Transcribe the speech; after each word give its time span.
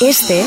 Este 0.00 0.44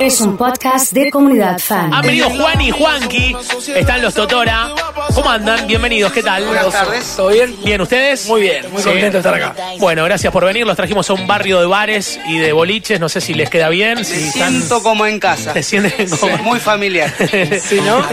es 0.00 0.20
un 0.20 0.36
podcast 0.36 0.92
de 0.92 1.10
comunidad 1.10 1.58
fan. 1.58 1.92
Han 1.92 2.02
venido 2.02 2.28
Juan 2.30 2.60
y 2.60 2.70
Juanqui, 2.70 3.36
están 3.74 4.02
los 4.02 4.14
Totora. 4.14 4.70
¿Cómo 5.14 5.28
andan? 5.30 5.66
Bienvenidos, 5.66 6.12
¿qué 6.12 6.22
tal? 6.22 6.44
Buenas 6.46 6.70
tardes. 6.70 7.14
¿Todo 7.16 7.28
bien? 7.28 7.54
¿Bien 7.64 7.80
ustedes? 7.80 8.26
Muy 8.26 8.42
bien, 8.42 8.70
muy 8.72 8.82
Sí. 8.82 8.88
contento 8.88 9.12
de 9.12 9.18
estar 9.18 9.34
acá. 9.34 9.54
Bueno, 9.78 10.04
gracias 10.04 10.32
por 10.32 10.44
venir. 10.44 10.66
Los 10.66 10.76
trajimos 10.76 11.08
a 11.10 11.12
un 11.14 11.26
barrio 11.26 11.60
de 11.60 11.66
bares 11.66 12.18
y 12.26 12.38
de 12.38 12.52
boliches. 12.52 12.98
No 13.00 13.08
sé 13.08 13.20
si 13.20 13.34
les 13.34 13.50
queda 13.50 13.68
bien. 13.68 14.04
Si 14.04 14.14
Me 14.16 14.28
están- 14.28 14.50
siento 14.56 14.82
como 14.82 15.06
en 15.06 15.18
casa. 15.20 15.52
¿Se 15.54 15.62
sienten 15.62 16.08
como- 16.10 16.36
Muy 16.38 16.60
familiar. 16.60 17.12
Sí, 17.62 17.80
¿no? 17.84 18.04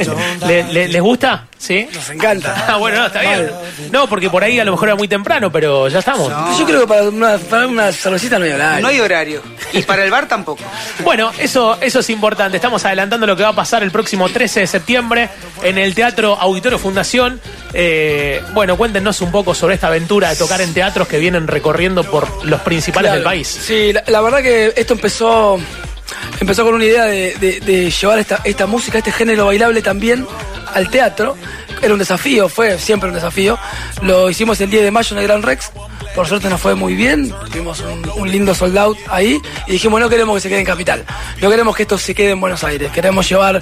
¿Le- 0.48 0.64
le- 0.72 0.88
¿Les 0.90 1.02
gusta? 1.02 1.48
¿Sí? 1.58 1.88
Nos 1.94 2.10
encanta. 2.10 2.55
Ah, 2.68 2.78
bueno, 2.78 3.00
no, 3.00 3.05
está 3.08 3.21
bien. 3.21 3.50
No, 3.92 4.08
porque 4.08 4.30
por 4.30 4.44
ahí 4.44 4.60
a 4.60 4.66
lo 4.66 4.71
mejor 4.71 4.90
era 4.90 4.96
muy 4.96 5.08
temprano, 5.08 5.52
pero 5.52 5.88
ya 5.88 6.00
estamos. 6.00 6.32
Yo 6.60 6.66
creo 6.66 6.82
que 6.82 6.88
para 6.88 7.04
una, 7.04 7.38
para 7.38 7.66
una 7.68 7.91
cervecita 7.91 8.38
no 8.38 8.46
hay 8.46 8.52
horario. 8.52 8.82
No 8.82 8.88
hay 8.90 9.00
horario. 9.00 9.41
Y 9.73 9.82
para 9.84 10.04
el 10.04 10.12
bar 10.12 10.28
tampoco. 10.28 10.64
Bueno, 11.04 11.32
eso, 11.40 11.78
eso 11.81 12.00
es 12.00 12.09
importante. 12.09 12.58
Estamos 12.58 12.84
adelantando 12.86 13.26
lo 13.26 13.36
que 13.36 13.44
va 13.44 13.50
a 13.50 13.55
pasar 13.55 13.81
el 13.84 13.91
próximo 13.91 14.28
13 14.30 14.62
de 14.62 14.67
septiembre 14.67 15.30
en 15.64 15.78
el 15.78 15.95
Teatro 15.95 16.36
Auditorio 16.40 16.78
Fundación. 16.78 17.40
Eh, 17.73 18.42
bueno, 18.53 18.76
cuéntenos 18.78 19.22
un 19.22 19.31
poco 19.31 19.53
sobre 19.55 19.76
esta 19.76 19.88
aventura 19.88 20.30
de 20.30 20.36
tocar 20.36 20.59
en 20.62 20.73
teatros 20.73 21.08
que 21.08 21.17
vienen 21.20 21.48
recorriendo 21.48 22.03
por 22.03 22.45
los 22.45 22.59
principales 22.62 23.09
Claro. 23.09 23.16
del 23.20 23.23
país. 23.23 23.48
Sí, 23.48 23.94
la, 23.94 24.03
la 24.08 24.22
verdad 24.22 24.42
que 24.42 24.73
esto 24.76 24.94
empezó 24.94 25.58
empezó 26.39 26.64
con 26.66 26.73
una 26.76 26.86
idea 26.86 27.05
de, 27.05 27.36
de- 27.36 27.59
de 27.62 27.89
llevar 27.92 28.20
esta, 28.20 28.42
esta 28.44 28.66
música, 28.66 28.98
este 28.98 29.12
género 29.12 29.45
bailable 29.48 29.81
también 29.81 30.26
al 30.73 30.89
teatro. 30.89 31.35
Era 31.81 31.94
un 31.94 31.99
desafío, 31.99 32.49
fue 32.49 32.77
siempre 32.80 33.09
un 33.09 33.16
desafío. 33.16 33.58
Lo 34.02 34.30
hicimos 34.30 34.59
el 34.62 34.70
10 34.70 34.84
de 34.84 34.91
mayo 34.91 35.16
en 35.16 35.21
el 35.21 35.27
Gran 35.27 35.44
Rex. 35.44 35.71
Por 36.16 36.27
suerte 36.27 36.49
nos 36.49 36.59
fue 36.59 36.73
muy 36.73 36.95
bien. 36.95 37.31
Tuvimos 37.52 37.80
un, 37.81 38.09
un 38.16 38.31
lindo 38.31 38.55
sold 38.55 38.75
out 38.77 38.98
ahí. 39.09 39.39
Y 39.67 39.73
dijimos, 39.73 39.99
no 39.99 40.09
queremos 40.09 40.35
que 40.35 40.41
se 40.41 40.49
quede 40.49 40.59
en 40.61 40.66
Capital. 40.66 41.05
No 41.39 41.49
queremos 41.52 41.75
que 41.75 41.84
esto 41.84 41.98
se 41.99 42.16
quede 42.16 42.31
en 42.31 42.39
Buenos 42.41 42.63
Aires. 42.63 42.91
Queremos 42.91 43.30
llevar 43.30 43.61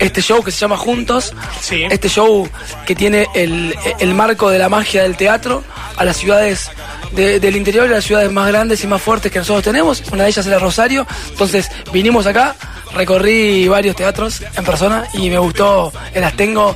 este 0.00 0.20
show 0.20 0.42
que 0.42 0.50
se 0.50 0.58
llama 0.58 0.76
Juntos. 0.76 1.32
Sí. 1.60 1.84
Este 1.88 2.08
show 2.08 2.48
que 2.86 2.96
tiene 2.96 3.28
el, 3.34 3.76
el 4.00 4.14
marco 4.14 4.50
de 4.50 4.58
la 4.58 4.68
magia 4.68 5.02
del 5.04 5.16
teatro 5.16 5.62
a 5.96 6.04
las 6.04 6.16
ciudades 6.16 6.70
de- 7.12 7.38
del 7.38 7.54
interior 7.54 7.86
y 7.88 7.92
a 7.92 7.96
las 7.96 8.04
ciudades 8.04 8.32
más 8.32 8.48
grandes 8.48 8.82
y 8.82 8.88
más 8.88 9.00
fuertes 9.00 9.30
que 9.30 9.38
nosotros 9.38 9.62
tenemos. 9.62 10.02
Una 10.10 10.24
de 10.24 10.30
ellas 10.30 10.44
era 10.44 10.58
Rosario. 10.58 11.06
Entonces 11.28 11.70
vinimos 11.92 12.26
acá, 12.26 12.56
recorrí 12.92 13.66
varios 13.68 13.96
teatros 13.96 14.40
en 14.56 14.64
persona 14.64 15.06
y 15.14 15.30
me 15.30 15.38
gustó 15.38 15.92
el 16.12 16.24
Astengo. 16.24 16.74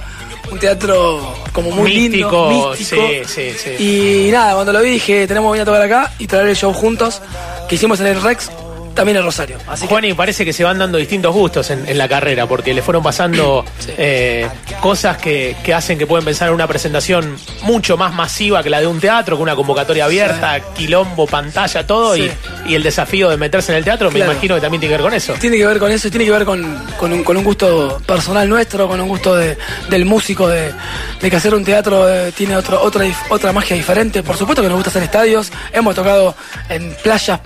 Un 0.51 0.59
teatro 0.59 1.35
como 1.53 1.71
muy 1.73 1.93
Místico, 1.93 2.49
lindo, 2.51 2.71
místico. 2.71 3.03
sí, 3.27 3.53
sí, 3.53 3.75
sí. 3.77 4.27
Y 4.27 4.31
nada, 4.31 4.55
cuando 4.55 4.73
lo 4.73 4.81
vi 4.81 4.93
dije, 4.93 5.27
tenemos 5.27 5.49
que 5.49 5.59
venir 5.59 5.63
a 5.63 5.65
tocar 5.67 5.83
acá 5.83 6.13
y 6.19 6.27
traer 6.27 6.47
el 6.49 6.57
show 6.57 6.73
juntos, 6.73 7.21
que 7.69 7.75
hicimos 7.75 8.01
en 8.01 8.07
el 8.07 8.23
Rex, 8.23 8.51
también 8.99 9.17
en 9.17 9.25
Rosario. 9.25 9.57
Así 9.67 9.83
que 9.83 9.89
Juan, 9.89 10.05
y 10.05 10.13
parece 10.15 10.45
que 10.45 10.53
se 10.53 10.65
van 10.65 10.79
dando 10.79 10.99
distintos 10.99 11.33
gustos 11.35 11.71
en, 11.71 11.89
en 11.89 11.97
la 11.97 12.09
carrera, 12.09 12.47
porque 12.47 12.75
le 12.75 12.83
fueron 12.83 13.03
pasando 13.03 13.65
eh, 13.97 14.49
cosas 14.81 15.17
que, 15.17 15.57
que 15.65 15.73
hacen 15.73 15.97
que 15.99 16.07
pueden 16.07 16.25
pensar 16.25 16.49
en 16.49 16.55
una 16.55 16.67
presentación 16.67 17.37
mucho 17.63 17.97
más 17.97 18.13
masiva 18.13 18.63
que 18.63 18.71
la 18.71 18.81
de 18.81 18.87
un 18.87 19.01
teatro, 19.01 19.37
con 19.37 19.45
una 19.45 19.57
convocatoria 19.57 20.05
abierta, 20.05 20.61
quilombo, 20.75 21.27
pantalla, 21.27 21.87
todo, 21.87 22.15
Sí. 22.15 22.31
y, 22.67 22.73
y 22.73 22.75
el 22.75 22.83
desafío 22.83 23.29
de 23.31 23.37
meterse 23.37 23.73
en 23.73 23.79
el 23.79 23.85
teatro, 23.85 24.11
Claro. 24.11 24.27
me 24.27 24.33
imagino 24.33 24.55
que 24.57 24.61
también 24.61 24.81
tiene 24.81 24.93
que 24.95 25.03
ver 25.03 25.11
con 25.11 25.15
eso. 25.15 25.35
Tiene 25.41 25.57
que 25.57 25.67
ver 25.67 25.79
con 25.79 25.91
eso, 25.91 26.09
y 26.09 26.11
tiene 26.11 26.25
que 26.27 26.31
ver 26.33 26.45
con, 26.45 26.85
con 26.99 27.13
un, 27.13 27.25
con 27.25 27.37
un 27.37 27.45
gusto 27.45 28.01
personal 28.07 28.49
nuestro, 28.49 28.89
con 28.89 29.01
un 29.01 29.09
gusto 29.09 29.35
de- 29.37 29.57
del 29.89 30.05
músico, 30.05 30.49
de, 30.49 30.73
de 31.21 31.31
que 31.31 31.37
hacer 31.37 31.55
un 31.55 31.65
teatro 31.65 32.09
eh, 32.13 32.33
tiene 32.33 32.57
otro, 32.57 32.83
otra, 32.83 33.05
otra 33.31 33.53
magia 33.53 33.77
diferente. 33.77 34.23
Por 34.23 34.37
supuesto 34.37 34.63
que 34.63 34.69
nos 34.69 34.77
gusta 34.77 34.91
hacer 34.91 35.03
estadios, 35.05 35.53
hemos 35.73 35.95
tocado 35.95 36.35
en 36.69 36.95
playas, 37.03 37.41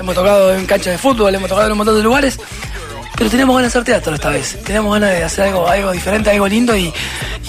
hemos 0.00 0.14
tocado 0.14 0.54
en 0.54 0.66
canchas 0.66 0.92
de 0.92 0.98
fútbol, 0.98 1.34
hemos 1.34 1.48
tocado 1.48 1.66
en 1.66 1.72
un 1.72 1.78
montón 1.78 1.96
de 1.96 2.02
lugares. 2.02 2.38
Pero 3.16 3.28
tenemos 3.30 3.54
ganas 3.54 3.70
de 3.74 3.78
hacer 3.80 3.84
teatro 3.92 4.14
esta 4.14 4.30
vez. 4.30 4.56
Tenemos 4.64 4.94
ganas 4.94 5.10
de 5.10 5.22
hacer 5.22 5.44
algo, 5.48 5.68
algo 5.68 5.92
diferente, 5.92 6.30
algo 6.30 6.48
lindo 6.48 6.74
y, 6.74 6.90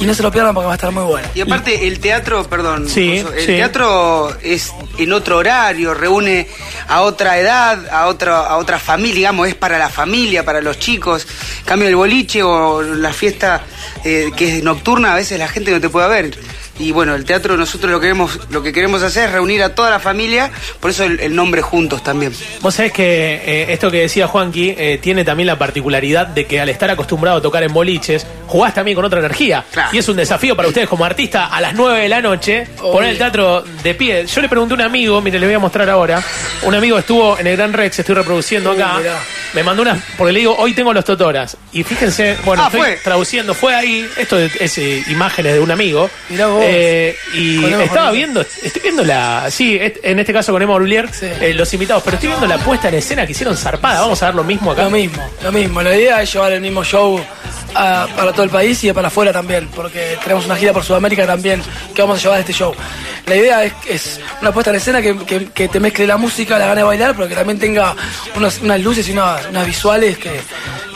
y 0.01 0.05
no 0.05 0.13
se 0.13 0.21
lo 0.21 0.29
pierdan 0.29 0.53
porque 0.53 0.65
va 0.65 0.73
a 0.73 0.75
estar 0.75 0.91
muy 0.91 1.03
bueno. 1.05 1.25
Y 1.33 1.39
aparte, 1.39 1.87
el 1.87 1.99
teatro, 2.01 2.43
perdón, 2.43 2.89
Sí, 2.89 3.19
el 3.19 3.39
sí. 3.39 3.45
teatro 3.45 4.35
es 4.43 4.73
en 4.97 5.13
otro 5.13 5.37
horario, 5.37 5.93
reúne 5.93 6.49
a 6.89 7.01
otra 7.03 7.37
edad, 7.37 7.87
a 7.89 8.07
otra, 8.07 8.39
a 8.41 8.57
otra 8.57 8.79
familia, 8.79 9.15
digamos, 9.15 9.47
es 9.47 9.55
para 9.55 9.79
la 9.79 9.87
familia, 9.87 10.43
para 10.43 10.59
los 10.59 10.77
chicos. 10.77 11.25
En 11.59 11.65
cambio, 11.65 11.87
el 11.87 11.95
boliche 11.95 12.43
o 12.43 12.81
la 12.81 13.13
fiesta 13.13 13.63
eh, 14.03 14.29
que 14.35 14.57
es 14.57 14.63
nocturna, 14.63 15.13
a 15.13 15.15
veces 15.15 15.39
la 15.39 15.47
gente 15.47 15.71
no 15.71 15.79
te 15.79 15.87
puede 15.87 16.09
ver. 16.09 16.37
Y 16.81 16.91
bueno, 16.91 17.13
el 17.15 17.25
teatro 17.25 17.57
nosotros 17.57 17.91
lo 17.91 17.99
queremos, 17.99 18.39
lo 18.49 18.63
que 18.63 18.73
queremos 18.73 19.03
hacer 19.03 19.25
es 19.25 19.31
reunir 19.31 19.61
a 19.61 19.75
toda 19.75 19.89
la 19.91 19.99
familia, 19.99 20.49
por 20.79 20.89
eso 20.91 21.03
el, 21.03 21.19
el 21.19 21.35
nombre 21.35 21.61
juntos 21.61 22.03
también. 22.03 22.33
Vos 22.61 22.73
sabés 22.75 22.91
que 22.91 23.35
eh, 23.45 23.65
esto 23.73 23.91
que 23.91 24.01
decía 24.01 24.27
Juanqui 24.27 24.73
eh, 24.77 24.99
tiene 25.01 25.23
también 25.23 25.47
la 25.47 25.57
particularidad 25.59 26.25
de 26.27 26.45
que 26.45 26.59
al 26.59 26.69
estar 26.69 26.89
acostumbrado 26.89 27.37
a 27.37 27.41
tocar 27.41 27.61
en 27.63 27.71
boliches, 27.73 28.25
jugás 28.47 28.73
también 28.73 28.95
con 28.95 29.05
otra 29.05 29.19
energía. 29.19 29.63
Claro. 29.71 29.89
Y 29.93 29.99
es 29.99 30.09
un 30.09 30.17
desafío 30.17 30.55
para 30.55 30.67
ustedes 30.69 30.89
como 30.89 31.05
artista 31.05 31.45
a 31.45 31.61
las 31.61 31.73
9 31.75 31.99
de 32.01 32.09
la 32.09 32.21
noche 32.21 32.67
Obvio. 32.79 32.91
poner 32.93 33.09
el 33.11 33.17
teatro 33.17 33.63
de 33.83 33.93
pie. 33.93 34.25
Yo 34.25 34.41
le 34.41 34.49
pregunté 34.49 34.73
a 34.73 34.77
un 34.77 34.81
amigo, 34.81 35.21
mire, 35.21 35.37
le 35.39 35.45
voy 35.45 35.55
a 35.55 35.59
mostrar 35.59 35.89
ahora. 35.89 36.21
Un 36.63 36.73
amigo 36.73 36.97
estuvo 36.97 37.37
en 37.37 37.45
el 37.47 37.57
Gran 37.57 37.73
Rex, 37.73 37.99
estoy 37.99 38.15
reproduciendo 38.15 38.71
Uh, 38.71 38.73
acá. 38.73 38.99
Me 39.53 39.63
mandó 39.63 39.81
una, 39.81 40.01
porque 40.17 40.31
le 40.31 40.39
digo, 40.39 40.55
hoy 40.57 40.73
tengo 40.73 40.93
los 40.93 41.03
Totoras. 41.03 41.57
Y 41.73 41.83
fíjense, 41.83 42.37
bueno, 42.45 42.63
Ah, 42.63 42.67
estoy 42.67 42.81
fue. 42.81 42.95
traduciendo, 43.03 43.53
fue 43.53 43.75
ahí, 43.75 44.07
esto 44.17 44.39
es, 44.39 44.55
es, 44.61 44.77
eh, 44.77 45.03
imágenes 45.09 45.53
de 45.53 45.59
un 45.59 45.69
amigo. 45.71 46.09
Mirá 46.29 46.47
vos. 46.47 46.63
Eh, 46.63 46.70
y 47.33 47.61
Con 47.61 47.73
Emma 47.73 47.83
estaba 47.83 48.11
viendo, 48.11 48.41
estoy 48.41 48.81
viendo 48.81 49.03
la, 49.03 49.49
sí, 49.49 49.79
en 49.81 50.19
este 50.19 50.33
caso 50.33 50.51
con 50.51 50.61
Emma 50.61 50.73
Orlier, 50.73 51.09
Sí. 51.13 51.27
eh, 51.41 51.53
los 51.53 51.71
invitados, 51.73 52.03
pero 52.03 52.15
estoy 52.15 52.29
viendo 52.29 52.47
la 52.47 52.57
puesta 52.57 52.87
en 52.89 52.95
escena 52.95 53.25
que 53.25 53.31
hicieron 53.33 53.55
zarpada. 53.57 54.01
Vamos 54.01 54.21
a 54.23 54.27
ver 54.27 54.35
lo 54.35 54.43
mismo 54.43 54.71
acá. 54.71 54.83
Lo 54.83 54.89
mismo, 54.91 55.23
lo 55.43 55.51
mismo. 55.51 55.81
La 55.81 55.95
idea 55.95 56.21
es 56.21 56.33
llevar 56.33 56.51
el 56.53 56.61
mismo 56.61 56.83
show 56.83 57.19
a- 57.75 58.07
para 58.15 58.31
todo 58.31 58.43
el 58.43 58.49
país 58.49 58.83
y 58.83 58.91
para 58.93 59.07
afuera 59.07 59.31
también, 59.33 59.67
porque 59.75 60.17
tenemos 60.23 60.45
una 60.45 60.55
gira 60.55 60.73
por 60.73 60.83
Sudamérica 60.83 61.25
también 61.25 61.61
que 61.95 62.01
vamos 62.01 62.19
a 62.19 62.21
llevar 62.21 62.39
este 62.39 62.53
show. 62.53 62.73
La 63.25 63.35
idea 63.35 63.63
es, 63.63 63.73
es 63.87 64.19
una 64.41 64.51
puesta 64.51 64.71
en 64.71 64.77
escena 64.77 65.01
que, 65.01 65.17
que- 65.25 65.45
que 65.51 65.67
te 65.67 65.79
mezcle 65.79 66.07
la 66.07 66.17
música, 66.17 66.57
la 66.57 66.65
gana 66.65 66.75
de 66.81 66.83
bailar, 66.83 67.15
pero 67.15 67.27
que 67.27 67.35
también 67.35 67.59
tenga 67.59 67.95
unos- 68.35 68.59
unas 68.61 68.79
luces 68.81 69.07
y 69.07 69.11
unas, 69.11 69.45
unas 69.47 69.65
visuales 69.65 70.17
que, 70.17 70.31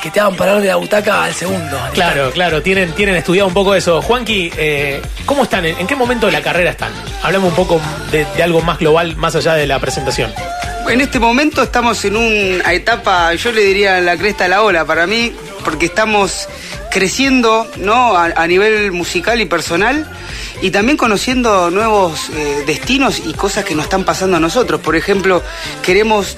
que 0.01 0.09
te 0.11 0.19
hagan 0.19 0.35
parar 0.35 0.59
de 0.61 0.67
la 0.67 0.75
butaca 0.75 1.23
al 1.23 1.33
segundo. 1.33 1.77
Claro, 1.93 2.31
claro, 2.31 2.61
tienen, 2.61 2.91
tienen 2.93 3.15
estudiado 3.15 3.47
un 3.47 3.53
poco 3.53 3.75
eso. 3.75 4.01
Juanqui, 4.01 4.51
eh, 4.57 5.01
¿cómo 5.25 5.43
están? 5.43 5.65
¿En, 5.65 5.77
en 5.79 5.87
qué 5.87 5.95
momento 5.95 6.25
de 6.25 6.31
la 6.31 6.41
carrera 6.41 6.71
están? 6.71 6.91
Hablamos 7.23 7.49
un 7.49 7.55
poco 7.55 7.81
de, 8.11 8.25
de 8.35 8.43
algo 8.43 8.61
más 8.61 8.79
global, 8.79 9.15
más 9.15 9.35
allá 9.35 9.53
de 9.53 9.67
la 9.67 9.79
presentación. 9.79 10.33
En 10.89 11.01
este 11.01 11.17
momento 11.17 11.63
estamos 11.63 12.03
en 12.05 12.15
una 12.15 12.71
etapa, 12.73 13.33
yo 13.33 13.51
le 13.51 13.61
diría 13.61 13.99
la 14.01 14.15
cresta 14.17 14.43
de 14.43 14.51
la 14.51 14.61
ola 14.61 14.85
para 14.85 15.07
mí, 15.07 15.33
porque 15.65 15.87
estamos 15.87 16.47
creciendo 16.91 17.69
¿no? 17.75 18.15
a, 18.15 18.47
nivel 18.47 18.93
musical 18.93 19.41
y 19.41 19.45
personal 19.45 20.09
y 20.61 20.71
también 20.71 20.97
conociendo 20.97 21.69
nuevos 21.71 22.29
eh, 22.29 22.63
destinos 22.65 23.21
y 23.25 23.33
cosas 23.33 23.65
que 23.65 23.75
nos 23.75 23.85
están 23.85 24.05
pasando 24.05 24.37
a 24.37 24.39
nosotros. 24.39 24.79
Por 24.79 24.95
ejemplo, 24.95 25.43
queremos 25.83 26.37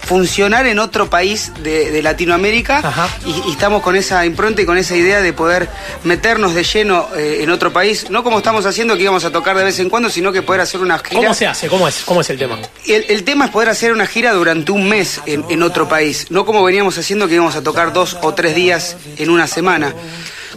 funcionar 0.00 0.66
en 0.66 0.78
otro 0.78 1.10
país 1.10 1.52
de, 1.62 1.90
de 1.90 2.02
Latinoamérica 2.02 2.80
y, 3.26 3.48
y 3.48 3.52
estamos 3.52 3.82
con 3.82 3.96
esa 3.96 4.24
impronta 4.24 4.62
y 4.62 4.64
con 4.64 4.78
esa 4.78 4.96
idea 4.96 5.20
de 5.20 5.32
poder 5.32 5.68
meternos 6.04 6.54
de 6.54 6.64
lleno 6.64 7.08
eh, 7.16 7.40
en 7.42 7.50
otro 7.50 7.72
país, 7.72 8.08
no 8.10 8.22
como 8.24 8.38
estamos 8.38 8.64
haciendo 8.64 8.96
que 8.96 9.02
íbamos 9.02 9.24
a 9.24 9.30
tocar 9.30 9.56
de 9.56 9.64
vez 9.64 9.78
en 9.80 9.90
cuando, 9.90 10.08
sino 10.08 10.32
que 10.32 10.42
poder 10.42 10.62
hacer 10.62 10.80
una 10.80 10.98
gira. 10.98 11.20
¿Cómo 11.20 11.34
se 11.34 11.46
hace? 11.46 11.68
¿Cómo 11.68 11.86
es? 11.86 12.02
¿Cómo 12.04 12.20
es 12.22 12.30
el 12.30 12.38
tema? 12.38 12.58
El, 12.86 13.04
el 13.08 13.24
tema 13.24 13.46
es 13.46 13.50
poder 13.50 13.68
hacer 13.68 13.92
una 13.92 14.06
gira 14.06 14.32
durante 14.32 14.72
un 14.72 14.88
mes 14.88 15.20
en, 15.26 15.44
en 15.48 15.62
otro 15.62 15.88
país, 15.88 16.26
no 16.30 16.46
como 16.46 16.62
veníamos 16.62 16.96
haciendo 16.96 17.28
que 17.28 17.34
íbamos 17.34 17.56
a 17.56 17.62
tocar 17.62 17.92
dos 17.92 18.16
o 18.22 18.32
tres 18.34 18.54
días 18.54 18.96
en 19.18 19.30
una 19.30 19.46
semana. 19.46 19.94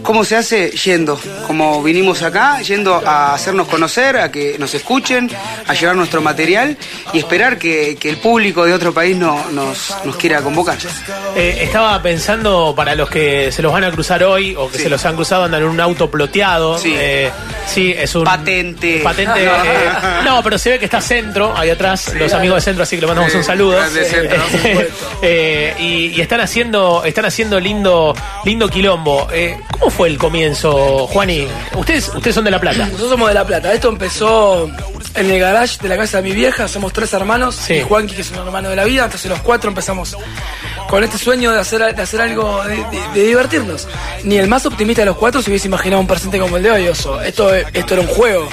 ¿Cómo 0.02 0.24
se 0.24 0.36
hace? 0.36 0.70
Yendo, 0.70 1.18
como 1.46 1.82
vinimos 1.82 2.22
acá, 2.22 2.60
yendo 2.60 3.00
a 3.06 3.34
hacernos 3.34 3.68
conocer, 3.68 4.16
a 4.16 4.30
que 4.32 4.56
nos 4.58 4.74
escuchen, 4.74 5.30
a 5.66 5.74
llevar 5.74 5.94
nuestro 5.96 6.20
material 6.20 6.76
y 7.12 7.18
esperar 7.18 7.56
que, 7.58 7.96
que 7.98 8.08
el 8.08 8.16
público 8.16 8.64
de 8.64 8.72
otro 8.74 8.92
país 8.92 9.16
no, 9.16 9.50
nos, 9.52 9.94
nos 10.04 10.16
quiera 10.16 10.42
convocar. 10.42 10.76
Eh, 11.36 11.58
estaba 11.62 12.02
pensando 12.02 12.74
para 12.76 12.94
los 12.94 13.08
que 13.08 13.52
se 13.52 13.62
los 13.62 13.72
van 13.72 13.84
a 13.84 13.92
cruzar 13.92 14.24
hoy 14.24 14.54
o 14.56 14.68
que 14.70 14.78
Sí. 14.78 14.84
se 14.84 14.88
los 14.90 15.04
han 15.04 15.14
cruzado 15.14 15.44
andan 15.44 15.62
en 15.62 15.68
un 15.68 15.80
auto 15.80 16.10
ploteado. 16.10 16.78
Sí. 16.78 16.94
Eh, 16.96 17.30
sí, 17.66 17.94
es 17.96 18.14
un. 18.16 18.24
Patente. 18.24 19.00
Patente. 19.04 19.44
eh, 19.44 19.48
no, 20.24 20.42
pero 20.42 20.58
se 20.58 20.70
ve 20.70 20.78
que 20.80 20.86
está 20.86 21.00
centro, 21.00 21.56
ahí 21.56 21.70
atrás, 21.70 22.12
los 22.14 22.32
amigos 22.32 22.56
de 22.56 22.60
centro, 22.62 22.82
así 22.82 22.96
que 22.96 23.02
le 23.02 23.06
mandamos 23.06 23.34
un 23.34 23.44
saludo. 23.44 23.78
y, 25.22 26.12
y 26.14 26.20
están 26.20 26.40
haciendo, 26.40 27.04
están 27.04 27.24
haciendo 27.26 27.60
lindo, 27.60 28.14
lindo 28.44 28.68
quilombo. 28.68 29.28
¿Cómo 29.70 29.90
fue 29.96 30.08
el 30.08 30.18
comienzo, 30.18 31.06
Juani? 31.08 31.46
Ustedes, 31.76 32.08
ustedes 32.14 32.34
son 32.34 32.44
de 32.44 32.50
La 32.50 32.60
Plata. 32.60 32.84
Nosotros 32.86 33.10
somos 33.10 33.28
de 33.28 33.34
La 33.34 33.46
Plata. 33.46 33.72
Esto 33.72 33.88
empezó 33.88 34.68
en 35.14 35.30
el 35.30 35.38
garage 35.40 35.78
de 35.80 35.88
la 35.88 35.96
casa 35.96 36.18
de 36.20 36.28
mi 36.28 36.32
vieja. 36.34 36.66
Somos 36.68 36.92
tres 36.92 37.12
hermanos. 37.12 37.54
Sí. 37.54 37.74
Y 37.74 37.82
Juanqui, 37.82 38.14
que 38.14 38.22
es 38.22 38.30
un 38.30 38.38
hermano 38.38 38.68
de 38.70 38.76
la 38.76 38.84
vida. 38.84 39.04
Entonces 39.04 39.30
los 39.30 39.40
cuatro 39.40 39.68
empezamos 39.68 40.16
con 40.88 41.04
este 41.04 41.18
sueño 41.18 41.52
de 41.52 41.60
hacer, 41.60 41.94
de 41.94 42.02
hacer 42.02 42.20
algo, 42.20 42.62
de, 42.64 42.76
de- 42.76 43.08
de 43.20 43.26
divertirnos. 43.26 43.86
Ni 44.24 44.36
el 44.38 44.48
más 44.48 44.66
optimista 44.66 45.02
de 45.02 45.06
los 45.06 45.16
cuatro 45.16 45.42
se 45.42 45.50
hubiese 45.50 45.68
imaginado 45.68 46.00
un 46.00 46.06
presente 46.06 46.38
como 46.38 46.56
el 46.56 46.62
de 46.62 46.70
hoy, 46.70 46.88
Oso. 46.88 47.20
Esto, 47.22 47.54
esto 47.54 47.94
era 47.94 48.00
un 48.02 48.08
juego. 48.08 48.48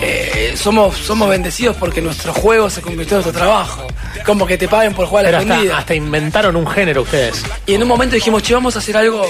Eh, 0.00 0.54
somos, 0.56 0.96
somos 0.96 1.28
bendecidos 1.28 1.76
porque 1.76 2.00
nuestro 2.00 2.32
juego 2.32 2.68
se 2.70 2.82
convirtió 2.82 3.16
en 3.18 3.22
nuestro 3.22 3.38
trabajo. 3.40 3.86
Como 4.24 4.46
que 4.46 4.56
te 4.58 4.68
paguen 4.68 4.94
por 4.94 5.06
jugar 5.06 5.26
a 5.26 5.30
la 5.32 5.40
escondida. 5.42 5.78
hasta 5.78 5.94
inventaron 5.94 6.56
un 6.56 6.66
género 6.66 7.02
ustedes. 7.02 7.42
Y 7.66 7.74
en 7.74 7.82
un 7.82 7.88
momento 7.88 8.14
dijimos, 8.14 8.42
che, 8.42 8.54
vamos 8.54 8.74
a 8.76 8.78
hacer 8.80 8.96
algo, 8.96 9.26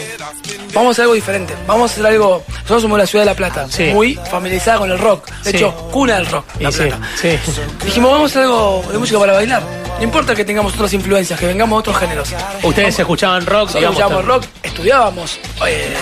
vamos 0.75 0.88
a 0.88 0.93
hacer 0.93 1.02
algo 1.05 1.14
diferente, 1.14 1.55
vamos 1.67 1.90
a 1.90 1.94
hacer 1.94 2.06
algo, 2.06 2.44
nosotros 2.49 2.82
somos 2.82 2.99
la 2.99 3.06
ciudad 3.06 3.25
de 3.25 3.31
La 3.31 3.37
Plata, 3.37 3.67
Sí. 3.70 3.84
muy 3.93 4.14
familiarizada 4.31 4.79
con 4.79 4.90
el 4.90 4.99
rock, 4.99 5.29
de 5.44 5.50
Sí. 5.50 5.56
hecho, 5.56 5.73
cuna 5.90 6.14
del 6.17 6.26
rock, 6.26 6.46
La 6.61 6.73
sí, 6.73 6.79
Plata. 6.82 6.99
sí. 7.20 7.38
Dijimos, 7.84 8.11
vamos 8.12 8.31
a 8.31 8.32
hacer 8.32 8.43
algo 8.43 8.84
de 8.90 8.99
música 8.99 9.19
para 9.19 9.32
bailar, 9.34 9.62
no 9.99 10.02
importa 10.05 10.34
que 10.34 10.44
tengamos 10.44 10.75
otras 10.75 10.93
influencias, 10.94 11.38
que 11.38 11.46
vengamos 11.46 11.76
de 11.76 11.81
otros 11.90 11.96
géneros. 11.99 12.29
Ustedes 12.62 12.99
escuchaban 12.99 13.46
rock, 13.46 13.69
digamos. 13.75 13.99
escuchábamos 13.99 14.25
rock, 14.25 14.44
estudiábamos 14.62 15.38
eh, 15.67 15.94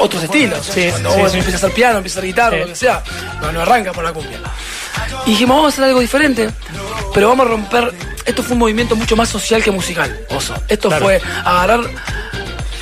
otros 0.00 0.22
estilos. 0.22 0.64
Sí, 0.72 0.88
Cuando 0.90 1.10
vos 1.16 1.34
empiezas 1.34 1.54
a 1.62 1.66
hacer 1.66 1.72
piano, 1.72 1.98
empiezas 1.98 2.16
a 2.16 2.20
hacer 2.20 2.26
guitarra, 2.28 2.56
lo 2.58 2.66
que 2.66 2.74
sea, 2.76 3.02
no, 3.40 3.52
no 3.52 3.60
arranca 3.60 3.92
por 3.92 4.04
la 4.04 4.12
cumbia. 4.12 4.38
Y 5.26 5.30
dijimos, 5.30 5.56
vamos 5.56 5.72
a 5.72 5.74
hacer 5.74 5.84
algo 5.84 6.00
diferente, 6.00 6.50
pero 7.12 7.28
vamos 7.28 7.46
a 7.46 7.50
romper. 7.50 7.92
Esto 8.24 8.42
fue 8.42 8.52
un 8.54 8.58
movimiento 8.60 8.96
mucho 8.96 9.16
más 9.16 9.28
social 9.28 9.62
que 9.62 9.70
musical, 9.70 10.18
Oso. 10.30 10.54
Esto 10.68 10.88
Claro. 10.88 11.04
fue 11.04 11.20
agarrar 11.44 11.80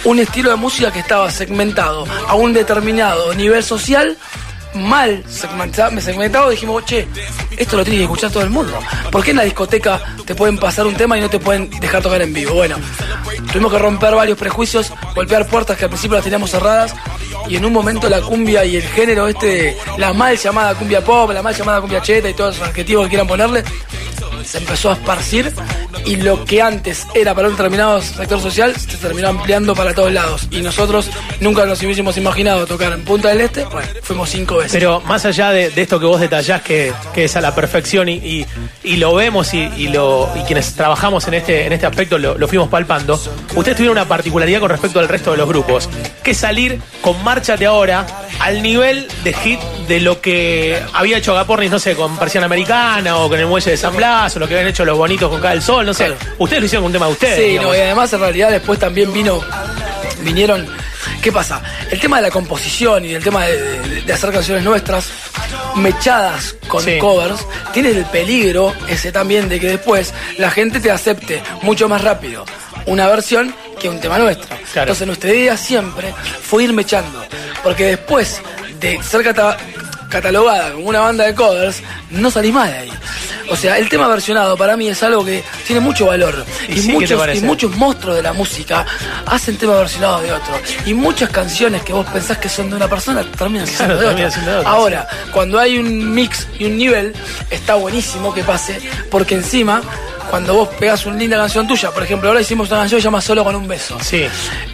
un 0.04 0.18
estilo 0.18 0.50
de 0.50 0.56
música 0.56 0.90
que 0.92 1.00
estaba 1.00 1.30
segmentado 1.30 2.06
a 2.28 2.34
un 2.34 2.52
determinado 2.52 3.34
nivel 3.34 3.62
social. 3.64 4.16
Mal 4.74 5.22
segmentado, 5.28 6.00
segmentado, 6.00 6.48
dijimos, 6.48 6.82
che, 6.86 7.06
esto 7.58 7.76
lo 7.76 7.84
tiene 7.84 7.98
que 7.98 8.04
escuchar 8.04 8.30
todo 8.30 8.42
el 8.42 8.48
mundo. 8.48 8.72
¿Por 9.10 9.22
qué 9.22 9.32
en 9.32 9.36
la 9.36 9.42
discoteca 9.42 10.00
te 10.24 10.34
pueden 10.34 10.56
pasar 10.56 10.86
un 10.86 10.94
tema 10.94 11.18
y 11.18 11.20
no 11.20 11.28
te 11.28 11.38
pueden 11.38 11.68
dejar 11.78 12.00
tocar 12.02 12.22
en 12.22 12.32
vivo? 12.32 12.54
Bueno, 12.54 12.76
tuvimos 13.52 13.70
que 13.70 13.78
romper 13.78 14.14
varios 14.14 14.38
prejuicios, 14.38 14.90
golpear 15.14 15.46
puertas 15.46 15.76
que 15.76 15.84
al 15.84 15.90
principio 15.90 16.14
las 16.16 16.24
teníamos 16.24 16.50
cerradas 16.50 16.94
y 17.48 17.56
en 17.56 17.66
un 17.66 17.72
momento 17.74 18.08
la 18.08 18.22
cumbia 18.22 18.64
y 18.64 18.76
el 18.76 18.82
género 18.82 19.28
este, 19.28 19.76
la 19.98 20.14
mal 20.14 20.38
llamada 20.38 20.74
cumbia 20.74 21.04
pop, 21.04 21.30
la 21.32 21.42
mal 21.42 21.54
llamada 21.54 21.82
cumbia 21.82 22.00
cheta 22.00 22.30
y 22.30 22.34
todos 22.34 22.54
esos 22.56 22.66
adjetivos 22.68 23.04
que 23.04 23.08
quieran 23.10 23.26
ponerle, 23.26 23.62
se 24.44 24.58
empezó 24.58 24.90
a 24.90 24.94
esparcir 24.94 25.52
y 26.04 26.16
lo 26.16 26.44
que 26.44 26.62
antes 26.62 27.06
era 27.14 27.34
para 27.34 27.48
un 27.48 27.54
determinado 27.54 28.00
sector 28.02 28.40
social 28.40 28.74
se 28.76 28.96
terminó 28.96 29.28
ampliando 29.28 29.74
para 29.74 29.94
todos 29.94 30.12
lados. 30.12 30.48
Y 30.50 30.60
nosotros 30.62 31.10
nunca 31.40 31.64
nos 31.66 31.82
hubiésemos 31.82 32.16
imaginado 32.16 32.66
tocar 32.66 32.92
en 32.92 33.04
Punta 33.04 33.28
del 33.28 33.42
Este, 33.42 33.66
fuimos 34.02 34.30
cinco 34.30 34.56
veces. 34.56 34.72
Pero 34.72 35.00
más 35.02 35.24
allá 35.24 35.50
de, 35.50 35.72
esto 35.76 35.98
que 36.00 36.06
vos 36.06 36.20
detallás, 36.20 36.62
que, 36.62 36.92
que 37.14 37.24
es 37.24 37.36
a 37.36 37.40
la 37.40 37.54
perfección 37.54 38.08
y, 38.08 38.46
y- 38.84 38.96
lo 38.96 39.14
vemos 39.14 39.52
y, 39.54 39.58
y 39.76 39.88
lo, 39.88 40.30
y 40.36 40.40
quienes 40.44 40.74
trabajamos 40.74 41.26
en 41.26 41.34
este, 41.34 41.66
en 41.66 41.72
este 41.72 41.86
aspecto 41.86 42.18
lo, 42.18 42.38
lo 42.38 42.46
fuimos 42.46 42.68
palpando, 42.68 43.14
ustedes 43.56 43.76
tuvieron 43.76 43.96
una 43.98 44.06
particularidad 44.06 44.60
con 44.60 44.68
respecto 44.70 45.00
al 45.00 45.08
resto 45.08 45.32
de 45.32 45.38
los 45.38 45.48
grupos, 45.48 45.88
que 46.22 46.34
salir 46.34 46.80
con 47.00 47.22
Márchate 47.24 47.66
Ahora 47.66 48.06
al 48.42 48.60
nivel 48.62 49.06
de 49.24 49.32
hit 49.32 49.60
de 49.88 50.00
lo 50.00 50.20
que 50.20 50.80
había 50.92 51.18
hecho 51.18 51.32
Agapornis, 51.32 51.70
no 51.70 51.78
sé, 51.78 51.94
con 51.94 52.16
Persiana 52.18 52.46
Americana 52.46 53.16
o 53.18 53.28
con 53.28 53.38
el 53.38 53.46
Muelle 53.46 53.70
de 53.70 53.76
San 53.76 53.96
Blas 53.96 54.34
o 54.36 54.38
lo 54.40 54.48
que 54.48 54.54
habían 54.54 54.68
hecho 54.68 54.84
los 54.84 54.98
bonitos 54.98 55.30
con 55.30 55.40
Cada 55.40 55.54
el 55.54 55.62
Sol, 55.62 55.86
no 55.86 55.94
sé. 55.94 56.06
Claro. 56.06 56.20
Ustedes 56.38 56.60
lo 56.62 56.66
hicieron 56.66 56.82
con 56.84 56.88
un 56.88 56.92
tema 56.92 57.06
de 57.06 57.12
ustedes. 57.12 57.38
Sí, 57.52 57.58
no, 57.62 57.74
y 57.74 57.78
además 57.78 58.12
en 58.12 58.20
realidad 58.20 58.50
después 58.50 58.78
también 58.78 59.12
vino, 59.12 59.40
vinieron, 60.22 60.66
¿qué 61.22 61.30
pasa? 61.32 61.62
El 61.90 62.00
tema 62.00 62.16
de 62.16 62.22
la 62.22 62.30
composición 62.30 63.04
y 63.04 63.14
el 63.14 63.22
tema 63.22 63.46
de, 63.46 63.56
de- 63.62 64.02
de 64.02 64.12
hacer 64.12 64.32
canciones 64.32 64.64
nuestras, 64.64 65.08
mechadas 65.76 66.56
con 66.68 66.82
Sí. 66.82 66.98
covers, 66.98 67.46
tiene 67.72 67.90
el 67.90 68.04
peligro 68.06 68.74
ese 68.88 69.12
también 69.12 69.48
de 69.48 69.60
que 69.60 69.68
después 69.68 70.12
la 70.38 70.50
gente 70.50 70.80
te 70.80 70.90
acepte 70.90 71.42
mucho 71.62 71.88
más 71.88 72.02
rápido 72.02 72.44
una 72.86 73.06
versión 73.06 73.54
que 73.82 73.88
un 73.88 74.00
tema 74.00 74.18
nuestro. 74.18 74.46
Claro. 74.72 74.82
Entonces 74.92 75.06
nuestra 75.06 75.30
idea 75.34 75.56
siempre 75.56 76.14
fue 76.42 76.64
ir 76.64 76.72
mechando, 76.72 77.22
porque 77.62 77.84
después 77.86 78.40
de 78.80 79.02
ser 79.02 79.22
cata- 79.24 79.56
catalogada 80.08 80.72
como 80.72 80.88
una 80.88 81.00
banda 81.00 81.24
de 81.24 81.34
covers, 81.34 81.82
no 82.10 82.30
salís 82.30 82.52
más 82.52 82.70
de 82.70 82.78
ahí. 82.78 82.92
O 83.50 83.56
sea, 83.56 83.76
el 83.76 83.88
tema 83.88 84.06
versionado 84.08 84.56
para 84.56 84.76
mí 84.76 84.88
es 84.88 85.02
algo 85.02 85.24
que 85.24 85.42
tiene 85.66 85.80
mucho 85.80 86.06
valor. 86.06 86.44
¿Y 86.68 86.80
muchos, 86.82 87.20
y 87.34 87.40
muchos 87.40 87.74
monstruos 87.76 88.16
de 88.16 88.22
la 88.22 88.32
música 88.32 88.86
hacen 89.26 89.56
temas 89.58 89.78
versionados 89.78 90.22
de 90.22 90.32
otro. 90.32 90.54
Y 90.86 90.94
muchas 90.94 91.28
canciones 91.30 91.82
que 91.82 91.92
vos 91.92 92.06
pensás 92.06 92.38
que 92.38 92.48
son 92.48 92.70
de 92.70 92.76
una 92.76 92.88
persona 92.88 93.22
terminan 93.36 93.66
Claro, 93.66 93.98
siendo 94.30 94.52
de 94.52 94.58
otra, 94.58 94.70
Ahora, 94.70 95.08
cuando 95.32 95.58
hay 95.58 95.76
un 95.76 96.14
mix 96.14 96.46
y 96.58 96.64
un 96.66 96.78
nivel, 96.78 97.14
está 97.50 97.74
buenísimo 97.74 98.32
que 98.32 98.44
pase, 98.44 98.80
porque 99.10 99.34
encima, 99.34 99.82
cuando 100.32 100.54
vos 100.54 100.68
pegás 100.80 101.04
una 101.04 101.16
linda 101.16 101.36
canción 101.36 101.68
tuya, 101.68 101.90
por 101.90 102.02
ejemplo, 102.02 102.26
ahora 102.30 102.40
hicimos 102.40 102.70
una 102.70 102.78
canción 102.80 102.96
que 102.96 103.02
se 103.02 103.04
llama 103.04 103.20
Solo 103.20 103.44
con 103.44 103.54
un 103.54 103.68
beso. 103.68 103.98
Sí. 104.00 104.24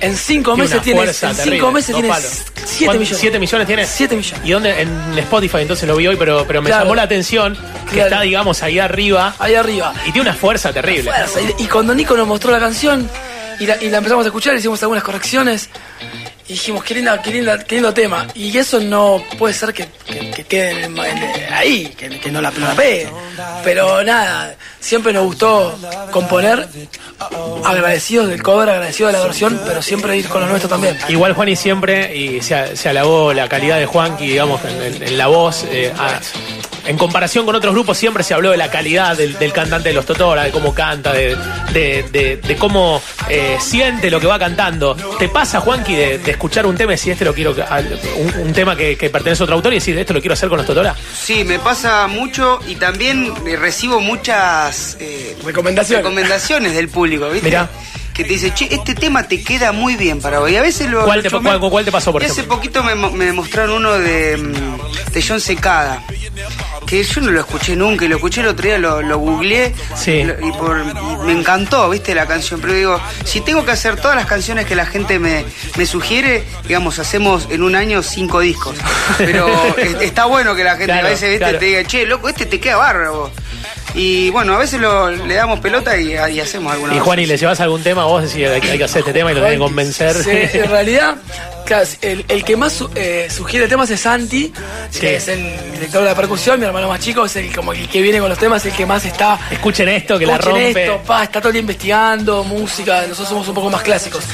En 0.00 0.16
cinco 0.16 0.52
Tiene 0.54 0.62
meses 0.62 0.74
una 0.76 0.82
tienes, 0.84 1.02
fuerza 1.18 1.30
en 1.30 1.50
cinco 1.50 1.72
meses 1.72 1.94
tienes 1.96 2.10
palos. 2.12 2.30
7 2.64 2.84
¿Cuánto? 2.84 3.00
millones. 3.00 3.18
¿Siete 3.20 3.38
millones 3.40 3.66
tiene? 3.66 3.84
7 3.86 4.16
millones. 4.16 4.40
¿Y 4.46 4.50
dónde? 4.52 4.80
En 4.82 5.18
Spotify, 5.18 5.58
entonces 5.62 5.88
lo 5.88 5.96
vi 5.96 6.06
hoy, 6.06 6.14
pero, 6.16 6.44
pero 6.46 6.62
me 6.62 6.68
Claro. 6.70 6.84
llamó 6.84 6.94
la 6.94 7.02
atención 7.02 7.56
que 7.86 7.94
Claro. 7.94 8.08
está, 8.10 8.20
digamos, 8.22 8.62
ahí 8.62 8.78
arriba 8.78 9.34
Ahí 9.40 9.56
arriba. 9.56 9.92
y 10.06 10.12
tiene 10.12 10.20
una 10.30 10.34
fuerza 10.34 10.72
terrible. 10.72 11.10
Fuerza. 11.10 11.40
Y, 11.58 11.64
y 11.64 11.66
cuando 11.66 11.92
Nico 11.92 12.16
nos 12.16 12.28
mostró 12.28 12.52
la 12.52 12.60
canción 12.60 13.10
y 13.58 13.66
la, 13.66 13.82
y 13.82 13.90
la 13.90 13.98
empezamos 13.98 14.24
a 14.24 14.28
escuchar, 14.28 14.54
hicimos 14.54 14.80
algunas 14.82 15.02
correcciones 15.02 15.68
y 16.48 16.52
dijimos, 16.54 16.82
qué, 16.82 16.94
linda, 16.94 17.20
qué, 17.20 17.30
linda, 17.30 17.58
qué 17.62 17.74
lindo 17.76 17.92
tema. 17.92 18.26
Y 18.34 18.56
eso 18.56 18.80
no 18.80 19.22
puede 19.38 19.52
ser 19.54 19.72
que, 19.74 19.86
que- 20.06 20.30
que 20.30 20.44
quede 20.44 20.88
ahí, 21.52 21.88
que, 21.96 22.30
no 22.30 22.40
la, 22.40 22.50
pegue. 22.50 23.08
Pero 23.62 24.02
nada, 24.02 24.54
siempre 24.80 25.12
nos 25.12 25.24
gustó 25.24 25.78
componer, 26.10 26.66
agradecidos 27.64 28.28
del 28.28 28.42
cover, 28.42 28.70
agradecidos 28.70 29.12
de 29.12 29.18
la 29.18 29.24
versión, 29.24 29.60
pero 29.66 29.82
siempre 29.82 30.16
ir 30.16 30.28
con 30.28 30.40
lo 30.40 30.46
nuestro 30.48 30.68
también. 30.68 30.96
Igual 31.08 31.34
Juan 31.34 31.48
y 31.48 31.56
siempre, 31.56 32.16
y 32.16 32.40
se, 32.40 32.88
alabó 32.88 33.32
la 33.34 33.48
calidad 33.48 33.78
de 33.78 33.86
Juanqui, 33.86 34.26
digamos, 34.28 34.60
en, 34.64 35.18
la 35.18 35.26
voz. 35.26 35.64
eh, 35.70 35.92
en 36.88 36.96
comparación 36.98 37.44
con 37.46 37.54
otros 37.54 37.72
grupos, 37.74 37.96
siempre 37.98 38.22
se 38.24 38.34
habló 38.34 38.50
de 38.50 38.56
la 38.56 38.70
calidad 38.70 39.16
del, 39.16 39.38
del 39.38 39.52
cantante 39.52 39.90
de 39.90 39.94
los 39.94 40.06
Totora, 40.06 40.44
de 40.44 40.50
cómo 40.50 40.74
canta, 40.74 41.12
de, 41.12 41.36
de- 41.72 42.04
de- 42.10 42.36
de 42.38 42.56
cómo 42.56 43.00
eh, 43.28 43.56
siente 43.60 44.10
lo 44.10 44.18
que 44.20 44.26
va 44.26 44.38
cantando. 44.38 44.96
¿Te 45.18 45.28
pasa, 45.28 45.60
Juanqui, 45.60 45.94
de, 45.94 46.18
de 46.18 46.30
escuchar 46.30 46.66
un 46.66 46.76
tema 46.76 46.92
y 46.92 46.96
decir, 46.96 47.12
este 47.12 47.24
lo 47.24 47.34
quiero, 47.34 47.54
un, 48.16 48.34
un 48.46 48.52
tema 48.52 48.74
que, 48.74 48.96
que 48.96 49.10
pertenece 49.10 49.42
a 49.42 49.44
otro 49.44 49.56
autor 49.56 49.72
y 49.72 49.76
decir, 49.76 49.96
esto 49.98 50.12
lo 50.14 50.20
quiero 50.20 50.32
hacer 50.34 50.48
con 50.48 50.58
los 50.58 50.66
Totora? 50.66 50.96
Sí, 51.14 51.44
me 51.44 51.58
pasa 51.58 52.06
mucho 52.08 52.58
y 52.66 52.76
también 52.76 53.32
eh, 53.46 53.56
recibo 53.56 54.00
muchas 54.00 54.96
eh, 55.00 55.36
Recomendaciones. 55.44 56.02
recomendaciones 56.04 56.74
del 56.74 56.88
público, 56.88 57.28
¿viste? 57.28 57.48
Mirá. 57.48 57.68
Que 58.14 58.24
te 58.24 58.30
dice, 58.30 58.52
che, 58.52 58.66
este 58.74 58.96
tema 58.96 59.28
te 59.28 59.44
queda 59.44 59.70
muy 59.70 59.94
bien 59.94 60.20
para 60.20 60.40
hoy. 60.40 60.56
A 60.56 60.62
veces 60.62 60.90
lo. 60.90 61.04
¿Cuál 61.04 61.22
te- 61.22 61.30
cuál- 61.30 61.60
cuál 61.60 61.84
te 61.84 61.92
pasó, 61.92 62.10
por 62.10 62.20
Y 62.20 62.26
hace 62.26 62.42
poquito 62.42 62.82
me, 62.82 62.96
mo- 62.96 63.12
me 63.12 63.30
mostraron 63.32 63.76
uno 63.76 63.92
de, 63.92 64.36
mm, 64.36 65.12
de 65.12 65.22
John 65.22 65.40
Secada. 65.40 66.02
Que 66.88 67.02
yo 67.02 67.20
no 67.20 67.30
lo 67.30 67.40
escuché 67.40 67.76
nunca 67.76 68.04
y 68.04 68.08
lo 68.08 68.16
escuché 68.16 68.40
el 68.40 68.46
otro 68.48 68.64
día, 68.66 68.78
lo, 68.78 69.02
lo 69.02 69.18
googleé 69.18 69.74
Sí. 69.94 70.12
y, 70.12 70.24
lo- 70.24 70.40
y 70.46 70.52
por, 70.52 70.80
y 70.80 71.26
me 71.26 71.32
encantó, 71.32 71.90
viste, 71.90 72.14
la 72.14 72.26
canción. 72.26 72.60
Pero 72.60 72.72
digo, 72.72 73.00
si 73.24 73.40
tengo 73.42 73.64
que 73.64 73.72
hacer 73.72 73.96
todas 73.96 74.16
las 74.16 74.24
canciones 74.26 74.64
que 74.64 74.74
la 74.74 74.86
gente 74.86 75.18
me, 75.18 75.44
me 75.76 75.84
sugiere, 75.86 76.44
digamos, 76.66 76.98
hacemos 76.98 77.48
en 77.50 77.62
un 77.62 77.74
año 77.76 78.02
cinco 78.02 78.40
discos. 78.40 78.74
Pero 79.18 79.48
es- 79.76 80.00
está 80.00 80.24
bueno 80.24 80.54
que 80.54 80.64
la 80.64 80.72
gente 80.72 80.86
Claro, 80.86 81.06
a 81.08 81.10
veces 81.10 81.28
viste, 81.28 81.38
claro. 81.44 81.58
te 81.58 81.64
diga, 81.66 81.84
che, 81.84 82.06
loco, 82.06 82.28
este 82.30 82.46
te 82.46 82.58
queda 82.58 82.76
bárbaro. 82.76 83.30
Y 83.94 84.30
bueno, 84.30 84.54
a 84.54 84.58
veces 84.58 84.80
lo, 84.80 85.10
le 85.10 85.34
damos 85.34 85.60
pelota 85.60 85.96
y, 85.98 86.12
y 86.12 86.40
hacemos 86.40 86.72
alguna 86.72 86.94
Y. 86.94 86.98
Juan, 86.98 87.18
y 87.18 87.26
le 87.26 87.36
llevas 87.36 87.58
algún 87.60 87.82
tema, 87.82 88.04
vos 88.04 88.22
decís, 88.22 88.46
hay 88.48 88.60
que 88.60 88.70
hay 88.72 88.78
que 88.78 88.84
hacer 88.84 89.00
este 89.00 89.12
tema 89.12 89.32
y 89.32 89.34
lo 89.34 89.40
tenés 89.40 89.54
que 89.54 89.58
convencer. 89.60 90.14
Sí, 90.22 90.30
en 90.58 90.70
realidad, 90.70 91.16
claro, 91.64 91.86
el, 92.02 92.24
el 92.28 92.44
que 92.44 92.56
más 92.56 92.84
eh, 92.94 93.28
sugiere 93.34 93.66
temas 93.66 93.90
es 93.90 94.00
Santi, 94.00 94.52
Sí. 94.90 95.00
que 95.00 95.16
es 95.16 95.28
el 95.28 95.42
director 95.72 96.02
de 96.02 96.08
la 96.10 96.14
percusión, 96.14 96.58
mi 96.60 96.66
hermano 96.66 96.88
más 96.88 97.00
chico, 97.00 97.24
es 97.24 97.34
el 97.36 97.54
como 97.54 97.72
el 97.72 97.88
que 97.88 98.00
viene 98.02 98.20
con 98.20 98.28
los 98.28 98.38
temas, 98.38 98.64
el 98.66 98.72
que 98.72 98.86
más 98.86 99.04
está. 99.04 99.38
Escuchen 99.50 99.88
esto, 99.88 100.18
que 100.18 100.26
la 100.26 100.34
Escuchen 100.36 100.64
rompe. 100.64 100.84
esto, 100.84 101.02
pa, 101.06 101.24
está 101.24 101.40
todo 101.40 101.48
el 101.48 101.54
día 101.54 101.60
investigando, 101.60 102.44
música, 102.44 103.02
nosotros 103.02 103.28
somos 103.28 103.48
un 103.48 103.54
poco 103.54 103.70
más 103.70 103.82
clásicos. 103.82 104.24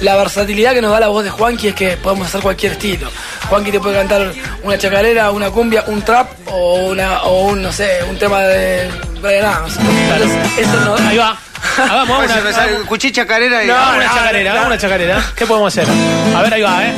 La 0.00 0.16
versatilidad 0.16 0.72
que 0.74 0.80
nos 0.82 0.90
da 0.92 1.00
la 1.00 1.08
voz 1.08 1.22
de 1.24 1.30
Juanqui 1.30 1.68
es 1.68 1.74
que 1.74 1.96
podemos 1.96 2.26
hacer 2.28 2.40
cualquier 2.40 2.72
estilo. 2.72 3.08
Juanqui 3.48 3.70
te 3.70 3.80
puede 3.80 3.96
cantar 3.96 4.32
una 4.62 4.78
chacarera, 4.78 5.30
una 5.30 5.50
cumbia, 5.50 5.84
un 5.86 6.02
trap 6.02 6.28
o 6.46 6.74
una 6.86 7.22
o 7.24 7.42
un, 7.48 7.62
no 7.62 7.72
sé, 7.72 8.00
un 8.08 8.18
tema 8.18 8.40
de 8.42 8.90
Brian 9.20 9.44
Adams. 9.44 9.76
Entonces, 9.78 10.58
eso 10.58 10.80
no, 10.84 11.08
Ahí 11.08 11.16
va. 11.18 11.36
Hagamos 11.78 12.16
Pues, 12.18 12.30
una, 12.30 13.12
chacarera 13.12 13.64
y. 13.64 13.68
No, 13.68 13.74
una 13.74 13.96
no, 14.06 14.14
chacarera, 14.14 14.44
no. 14.44 14.50
hagamos 14.50 14.66
una 14.68 14.78
chacarera. 14.78 15.22
¿Qué 15.36 15.46
podemos 15.46 15.72
hacer? 15.76 15.86
A 16.36 16.42
ver, 16.42 16.54
ahí 16.54 16.62
va, 16.62 16.84
¿eh? 16.84 16.92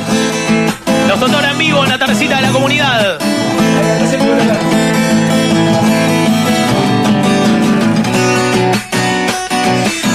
Los 1.07 1.19
Totora 1.19 1.51
en 1.51 1.57
vivo 1.57 1.83
en 1.83 1.89
la 1.89 1.97
tardecita 1.99 2.37
de 2.37 2.41
la 2.41 2.49
comunidad. 2.49 3.19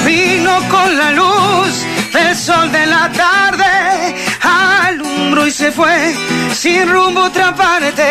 Vino 0.05 0.53
con 0.69 0.97
la 0.97 1.11
luz 1.13 1.85
del 2.13 2.35
sol 2.37 2.71
de 2.73 2.87
la 2.87 3.11
tarde, 3.13 4.15
y 5.51 5.53
se 5.53 5.73
fue 5.73 6.15
sin 6.55 6.89
rumbo 6.89 7.23
otra 7.23 7.55
parte. 7.55 8.09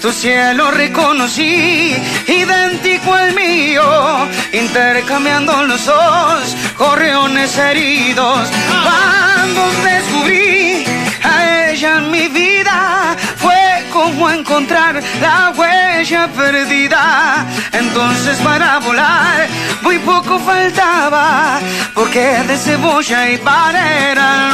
Tu 0.00 0.10
cielo 0.12 0.70
reconocí, 0.70 1.94
idéntico 2.26 3.12
al 3.12 3.34
mío, 3.34 3.84
intercambiando 4.52 5.52
los 5.64 5.84
dos 5.84 6.56
correones 6.76 7.56
heridos. 7.58 8.48
Cuando 8.82 9.62
descubrí 9.90 10.84
a 11.22 11.68
ella 11.70 11.98
en 11.98 12.10
mi 12.10 12.28
vida, 12.28 13.13
como 14.04 14.30
encontrar 14.30 15.02
la 15.20 15.52
huella 15.56 16.28
perdida. 16.28 17.46
Entonces 17.72 18.36
para 18.38 18.78
volar 18.80 19.48
muy 19.82 19.98
poco 20.00 20.38
faltaba, 20.38 21.58
porque 21.94 22.24
de 22.48 22.56
cebolla 22.56 23.30
y 23.30 23.38
pan 23.38 23.74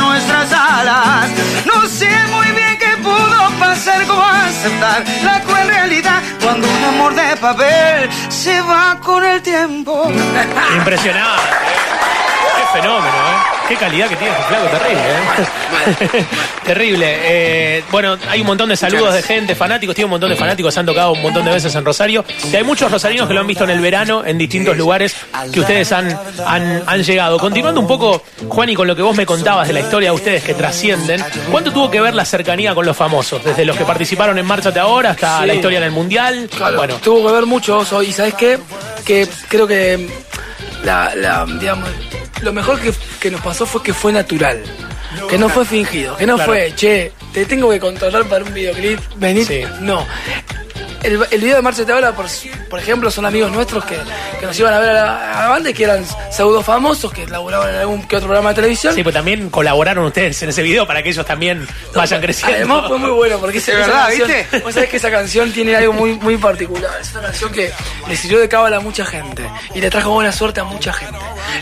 nuestras 0.00 0.52
alas. 0.52 1.28
No 1.66 1.86
sé 1.86 2.10
muy 2.30 2.46
bien 2.52 2.78
qué 2.78 2.96
pudo 3.02 3.40
pasar, 3.58 4.06
como 4.06 4.22
aceptar 4.22 5.04
la 5.24 5.40
cruel 5.40 5.68
realidad 5.68 6.22
cuando 6.42 6.68
un 6.68 6.84
amor 6.84 7.14
de 7.14 7.36
papel 7.36 8.08
se 8.28 8.60
va 8.60 8.98
con 9.00 9.24
el 9.24 9.42
tiempo. 9.42 10.10
Impresionante. 10.76 11.89
Fenómeno, 12.72 13.08
¿eh? 13.08 13.66
Qué 13.68 13.76
calidad 13.76 14.08
que 14.08 14.16
tiene 14.16 14.32
este 14.32 14.44
flaco, 14.48 14.66
terrible, 14.66 15.02
¿eh? 15.02 16.24
terrible. 16.64 17.06
Eh, 17.22 17.84
bueno, 17.90 18.16
hay 18.28 18.40
un 18.40 18.46
montón 18.46 18.68
de 18.68 18.76
saludos 18.76 19.14
de 19.14 19.22
gente, 19.22 19.54
fanáticos, 19.54 19.94
tiene 19.94 20.06
un 20.06 20.10
montón 20.12 20.30
de 20.30 20.36
fanáticos, 20.36 20.72
se 20.74 20.80
han 20.80 20.86
tocado 20.86 21.12
un 21.12 21.22
montón 21.22 21.44
de 21.44 21.50
veces 21.52 21.74
en 21.74 21.84
Rosario. 21.84 22.24
Y 22.52 22.54
hay 22.54 22.64
muchos 22.64 22.90
rosarinos 22.90 23.26
que 23.28 23.34
lo 23.34 23.40
han 23.40 23.46
visto 23.46 23.64
en 23.64 23.70
el 23.70 23.80
verano, 23.80 24.24
en 24.24 24.38
distintos 24.38 24.76
lugares 24.76 25.14
que 25.52 25.60
ustedes 25.60 25.90
han, 25.92 26.16
han, 26.46 26.82
han 26.86 27.02
llegado. 27.02 27.38
Continuando 27.38 27.80
un 27.80 27.86
poco, 27.88 28.22
Juan, 28.48 28.68
y 28.70 28.74
con 28.74 28.86
lo 28.86 28.94
que 28.96 29.02
vos 29.02 29.16
me 29.16 29.26
contabas 29.26 29.66
de 29.68 29.74
la 29.74 29.80
historia 29.80 30.10
de 30.10 30.16
ustedes 30.16 30.42
que 30.44 30.54
trascienden, 30.54 31.24
¿cuánto 31.50 31.72
tuvo 31.72 31.90
que 31.90 32.00
ver 32.00 32.14
la 32.14 32.24
cercanía 32.24 32.74
con 32.74 32.86
los 32.86 32.96
famosos? 32.96 33.42
Desde 33.44 33.64
los 33.64 33.76
que 33.76 33.84
participaron 33.84 34.38
en 34.38 34.46
Márchate 34.46 34.78
Ahora 34.80 35.10
hasta 35.10 35.40
Sí. 35.40 35.46
la 35.46 35.54
historia 35.54 35.78
en 35.78 35.84
el 35.84 35.90
Mundial. 35.92 36.48
Claro, 36.56 36.76
Bueno, 36.76 36.94
tuvo 37.02 37.26
que 37.26 37.32
ver 37.32 37.46
mucho. 37.46 37.84
Y 38.02 38.12
¿sabes 38.12 38.34
qué? 38.34 38.58
Que 39.04 39.28
creo 39.48 39.66
que 39.66 40.08
la, 40.84 41.12
la, 41.14 41.46
digamos, 41.46 41.88
lo 42.42 42.52
mejor 42.52 42.80
que, 42.80 42.92
que 43.20 43.30
nos 43.30 43.40
pasó 43.40 43.66
fue 43.66 43.82
que 43.82 43.92
fue 43.94 44.12
natural. 44.12 44.62
Que 45.28 45.38
no 45.38 45.48
fue 45.48 45.64
fingido. 45.64 46.16
Que 46.16 46.26
no 46.26 46.36
Claro. 46.36 46.52
fue, 46.52 46.72
che, 46.74 47.12
te 47.32 47.44
tengo 47.44 47.70
que 47.70 47.80
controlar 47.80 48.24
para 48.26 48.44
un 48.44 48.54
videoclip, 48.54 49.00
venid. 49.16 49.46
Sí. 49.46 49.62
No. 49.80 50.06
El, 51.02 51.18
el 51.30 51.40
video 51.40 51.56
de 51.56 51.62
Marcha 51.62 51.84
Te 51.84 51.92
Habla, 51.92 52.12
por, 52.14 52.26
por 52.70 52.78
ejemplo, 52.78 53.10
son 53.10 53.26
amigos 53.26 53.50
nuestros 53.52 53.84
que, 53.84 53.98
que 54.38 54.46
nos 54.46 54.58
iban 54.58 54.72
a 54.72 54.78
ver 54.78 54.90
a 54.90 54.92
la, 54.92 55.38
a 55.38 55.42
la 55.42 55.48
banda 55.48 55.70
y 55.70 55.74
que 55.74 55.84
eran 55.84 56.04
pseudo 56.30 56.62
famosos, 56.62 57.12
que 57.12 57.26
laburaban 57.26 57.68
en 57.74 57.80
algún 57.80 58.02
que 58.06 58.16
otro 58.16 58.28
programa 58.28 58.50
de 58.50 58.54
televisión. 58.54 58.94
sí, 58.94 59.02
pues 59.02 59.12
también 59.14 59.50
colaboraron 59.50 60.04
ustedes 60.06 60.40
en 60.42 60.48
ese 60.50 60.62
video 60.62 60.86
para 60.86 61.02
que 61.02 61.10
ellos 61.10 61.26
también 61.26 61.66
vayan 61.94 62.20
creciendo. 62.20 62.56
Además 62.56 62.84
fue 62.88 62.98
muy 62.98 63.10
bueno 63.10 63.38
porque 63.38 63.58
esa, 63.58 63.72
verdad, 63.72 64.06
canción, 64.06 64.28
¿viste? 64.28 64.58
vos 64.60 64.72
sabés 64.74 64.88
que 64.88 64.96
esa 64.98 65.10
canción 65.10 65.52
tiene 65.52 65.74
algo 65.76 65.92
muy, 65.92 66.14
muy 66.14 66.36
particular. 66.36 66.90
Es 67.00 67.12
una 67.12 67.22
canción 67.22 67.52
que 67.52 67.70
le 68.08 68.16
sirvió 68.16 68.38
de 68.38 68.48
cábala 68.48 68.76
a 68.76 68.80
mucha 68.80 69.04
gente 69.04 69.50
y 69.74 69.80
le 69.80 69.90
trajo 69.90 70.10
buena 70.12 70.30
suerte 70.32 70.60
a 70.60 70.64
mucha 70.64 70.92
gente. 70.92 71.18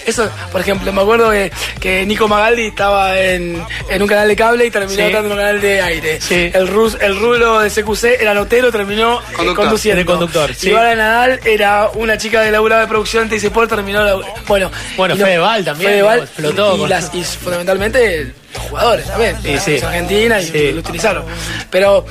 Eso, 0.06 0.30
por 0.52 0.60
ejemplo, 0.60 0.92
me 0.92 1.00
acuerdo 1.00 1.30
que, 1.30 1.50
que 1.80 2.04
Nico 2.04 2.28
Magaldi 2.28 2.66
estaba 2.66 3.18
en, 3.18 3.64
en 3.88 4.02
un 4.02 4.08
canal 4.08 4.28
de 4.28 4.36
cable 4.36 4.66
y 4.66 4.70
terminó 4.70 4.94
Sí. 4.98 5.00
estando 5.02 5.26
en 5.28 5.32
un 5.32 5.38
canal 5.38 5.60
de 5.60 5.80
aire. 5.80 6.20
Sí. 6.20 6.50
El, 6.52 6.68
rus, 6.68 6.96
el 7.00 7.18
rulo 7.18 7.60
de 7.60 7.70
CQC 7.70 8.20
era 8.20 8.34
notero, 8.34 8.70
terminó 8.70 9.20
eh, 9.20 9.24
Conductor. 9.36 9.54
conduciendo. 9.64 9.98
De 10.00 10.04
conductor, 10.06 10.54
sí. 10.54 10.68
Y 10.68 10.72
Vara 10.72 10.92
Nadal 10.98 11.40
era 11.44 11.88
una 11.94 12.18
chica 12.18 12.42
de 12.42 12.50
laburada 12.52 12.82
de 12.82 12.88
producción 12.88 13.28
de 13.28 13.50
Por 13.50 13.66
terminó 13.66 14.02
la, 14.04 14.14
bueno 14.46 14.70
Bueno, 14.96 15.14
y 15.14 15.18
no- 15.18 15.24
Fedeval 15.24 15.64
también, 15.64 15.90
Fedeval, 15.92 16.18
explotó 16.20 16.76
y, 16.76 16.78
con- 16.80 16.90
las, 16.90 17.14
y 17.14 17.24
fundamentalmente 17.24 18.34
los 18.54 18.62
jugadores 18.64 19.06
también 19.06 19.36
Sí, 19.42 19.56
sí. 19.58 19.84
Argentina 19.84 20.40
y 20.40 20.46
Sí. 20.46 20.72
lo 20.72 20.80
utilizaron 20.80 21.24
pero 21.70 22.04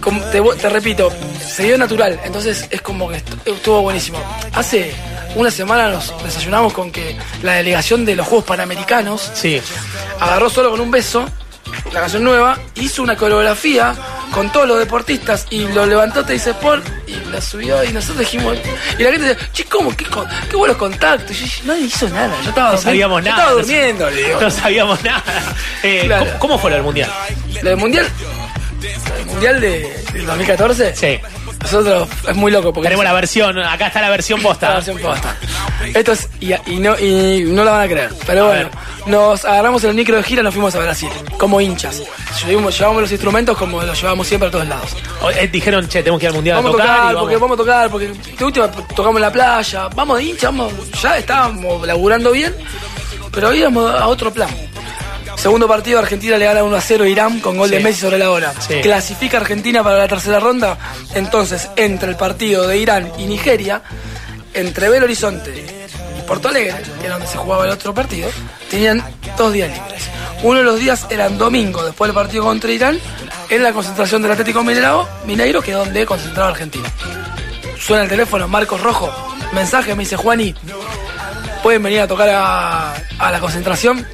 como 0.00 0.20
te, 0.26 0.40
te 0.40 0.68
repito 0.68 1.12
se 1.46 1.62
dio 1.64 1.78
natural 1.78 2.20
entonces 2.24 2.66
es 2.70 2.80
como 2.80 3.08
que 3.08 3.16
estu- 3.24 3.54
estuvo 3.56 3.82
buenísimo 3.82 4.18
hace 4.52 4.92
una 5.34 5.50
semana 5.50 5.88
nos 5.88 6.12
desayunamos 6.22 6.72
con 6.72 6.90
que 6.92 7.16
la 7.42 7.54
delegación 7.54 8.04
de 8.04 8.14
los 8.16 8.26
Juegos 8.26 8.44
Panamericanos 8.46 9.30
Sí. 9.34 9.60
agarró 10.20 10.48
solo 10.48 10.70
con 10.70 10.80
un 10.80 10.90
beso 10.90 11.28
la 11.92 12.00
canción 12.00 12.24
nueva, 12.24 12.58
hizo 12.76 13.02
una 13.02 13.16
coreografía 13.16 13.94
con 14.32 14.50
todos 14.50 14.66
los 14.66 14.78
deportistas 14.80 15.46
y 15.50 15.60
lo 15.68 15.86
levantó 15.86 16.24
Te 16.24 16.32
dice 16.32 16.50
Sport 16.50 16.84
y 17.06 17.14
la 17.30 17.40
subió 17.40 17.84
y 17.84 17.92
nosotros 17.92 18.18
dijimos 18.18 18.56
y 18.98 19.02
la 19.02 19.10
gente 19.12 19.28
decía, 19.28 19.48
che, 19.52 19.64
¿cómo? 19.66 19.94
¿Qué, 19.96 20.04
qué 20.50 20.56
buenos 20.56 20.76
contactos? 20.76 21.40
Y 21.40 21.46
yo 21.46 21.64
nadie 21.66 21.82
hizo 21.86 22.08
nada, 22.08 22.34
yo 22.42 22.48
estaba 22.48 22.72
No 22.72 22.78
sabíamos 22.78 23.22
yo 23.24 23.30
nada. 23.30 23.36
estaba 23.42 23.50
no- 23.50 23.56
durmiendo, 23.58 24.10
digo. 24.10 24.40
No 24.40 24.50
sabíamos 24.50 25.04
nada. 25.04 25.22
Eh, 25.82 26.02
Claro. 26.06 26.24
¿cómo, 26.24 26.38
cómo 26.40 26.58
fue 26.58 26.70
del 26.72 26.82
mundial? 26.82 27.10
Del 27.62 27.76
mundial, 27.76 28.08
del 28.80 29.26
mundial 29.26 29.60
de, 29.60 30.04
del 30.12 30.26
2014, 30.26 30.96
Sí. 30.96 31.20
Nosotros 31.64 32.08
es 32.28 32.36
muy 32.36 32.52
loco 32.52 32.72
porque 32.72 32.86
Tenemos 32.88 33.04
la 33.04 33.12
versión, 33.12 33.58
acá 33.58 33.88
está 33.88 34.00
la 34.00 34.10
versión 34.10 34.40
la 34.42 34.48
posta. 34.48 34.74
versión 34.74 34.98
posta. 34.98 35.36
Esto 35.94 36.12
es, 36.12 36.28
y, 36.40 36.52
y 36.70 36.76
no, 36.78 36.98
y 36.98 37.44
no 37.48 37.64
la 37.64 37.72
van 37.72 37.80
a 37.82 37.88
creer. 37.88 38.10
Pero 38.26 38.44
A 38.44 38.46
bueno, 38.48 38.70
ver. 38.70 39.08
nos 39.10 39.44
agarramos 39.44 39.82
el 39.84 39.94
micro 39.94 40.16
de 40.16 40.22
gira 40.22 40.40
y 40.40 40.44
nos 40.44 40.54
fuimos 40.54 40.74
a 40.74 40.78
Brasil, 40.78 41.08
como 41.38 41.60
hinchas. 41.60 42.02
Llevamos, 42.46 42.78
llevamos 42.78 43.02
los 43.02 43.12
instrumentos 43.12 43.56
como 43.56 43.82
los 43.82 44.00
llevamos 44.00 44.26
siempre 44.26 44.48
a 44.48 44.52
todos 44.52 44.66
lados. 44.68 44.90
O- 45.22 45.30
eh, 45.30 45.48
dijeron, 45.48 45.88
che, 45.88 46.00
tenemos 46.00 46.20
que 46.20 46.26
ir 46.26 46.28
al 46.30 46.34
mundial 46.34 46.56
Vamos 46.56 46.70
a 46.70 46.72
tocar. 46.72 46.86
tocar, 46.86 47.00
y 47.02 47.14
vamos. 47.14 47.20
porque 47.22 47.36
vamos 47.36 47.54
a 47.54 47.56
tocar, 47.58 47.90
porque 47.90 48.06
de 48.38 48.44
última 48.44 48.70
tocamos 48.70 49.16
en 49.16 49.22
la 49.22 49.32
playa, 49.32 49.88
vamos 49.94 50.16
de 50.18 50.24
hincha, 50.24 50.46
vamos, 50.48 50.72
ya 51.02 51.18
estábamos 51.18 51.86
laburando 51.86 52.30
bien, 52.32 52.54
pero 53.32 53.52
íbamos 53.54 53.90
a 53.94 54.06
otro 54.06 54.32
plan. 54.32 54.48
Segundo 55.44 55.68
partido, 55.68 55.98
Argentina 55.98 56.38
le 56.38 56.46
gana 56.46 56.64
1 56.64 56.74
a 56.74 56.80
0 56.80 57.04
a 57.04 57.06
Irán 57.06 57.38
con 57.40 57.58
gol 57.58 57.68
de. 57.68 57.78
Messi 57.78 58.00
sobre 58.00 58.16
la 58.16 58.30
hora. 58.30 58.54
Sí. 58.66 58.80
Clasifica 58.80 59.36
Argentina 59.36 59.84
para 59.84 59.98
la 59.98 60.08
tercera 60.08 60.40
ronda. 60.40 60.78
Entonces, 61.14 61.68
entre 61.76 62.08
el 62.08 62.16
partido 62.16 62.66
de 62.66 62.78
Irán 62.78 63.12
y 63.18 63.26
Nigeria, 63.26 63.82
entre 64.54 64.88
Belo 64.88 65.04
Horizonte 65.04 65.52
y 66.18 66.22
Porto 66.26 66.48
Alegre, 66.48 66.76
que 66.98 67.04
era 67.04 67.16
donde 67.16 67.28
se 67.28 67.36
jugaba 67.36 67.66
el 67.66 67.72
otro 67.72 67.92
partido, 67.92 68.30
tenían 68.70 69.04
dos 69.36 69.52
días 69.52 69.70
libres. 69.70 70.04
Uno 70.42 70.60
de 70.60 70.64
los 70.64 70.80
días 70.80 71.06
eran 71.10 71.36
domingo, 71.36 71.84
después 71.84 72.08
del 72.08 72.14
partido 72.14 72.44
contra 72.44 72.72
Irán, 72.72 72.98
en 73.50 73.62
la 73.62 73.74
concentración 73.74 74.22
del 74.22 74.32
Atlético 74.32 74.64
Mineiro, 74.64 75.06
Mineiro 75.26 75.60
que 75.60 75.72
es 75.72 75.76
donde 75.76 76.06
concentraba 76.06 76.48
Argentina. 76.52 76.88
Suena 77.78 78.04
el 78.04 78.08
teléfono, 78.08 78.48
Marcos 78.48 78.80
Rojo, 78.80 79.12
mensaje, 79.52 79.94
me 79.94 80.04
dice 80.04 80.16
Juani, 80.16 80.54
pueden 81.62 81.82
venir 81.82 82.00
a 82.00 82.08
tocar 82.08 82.30
a, 82.30 82.94
a 83.18 83.30
la 83.30 83.40
concentración 83.40 84.06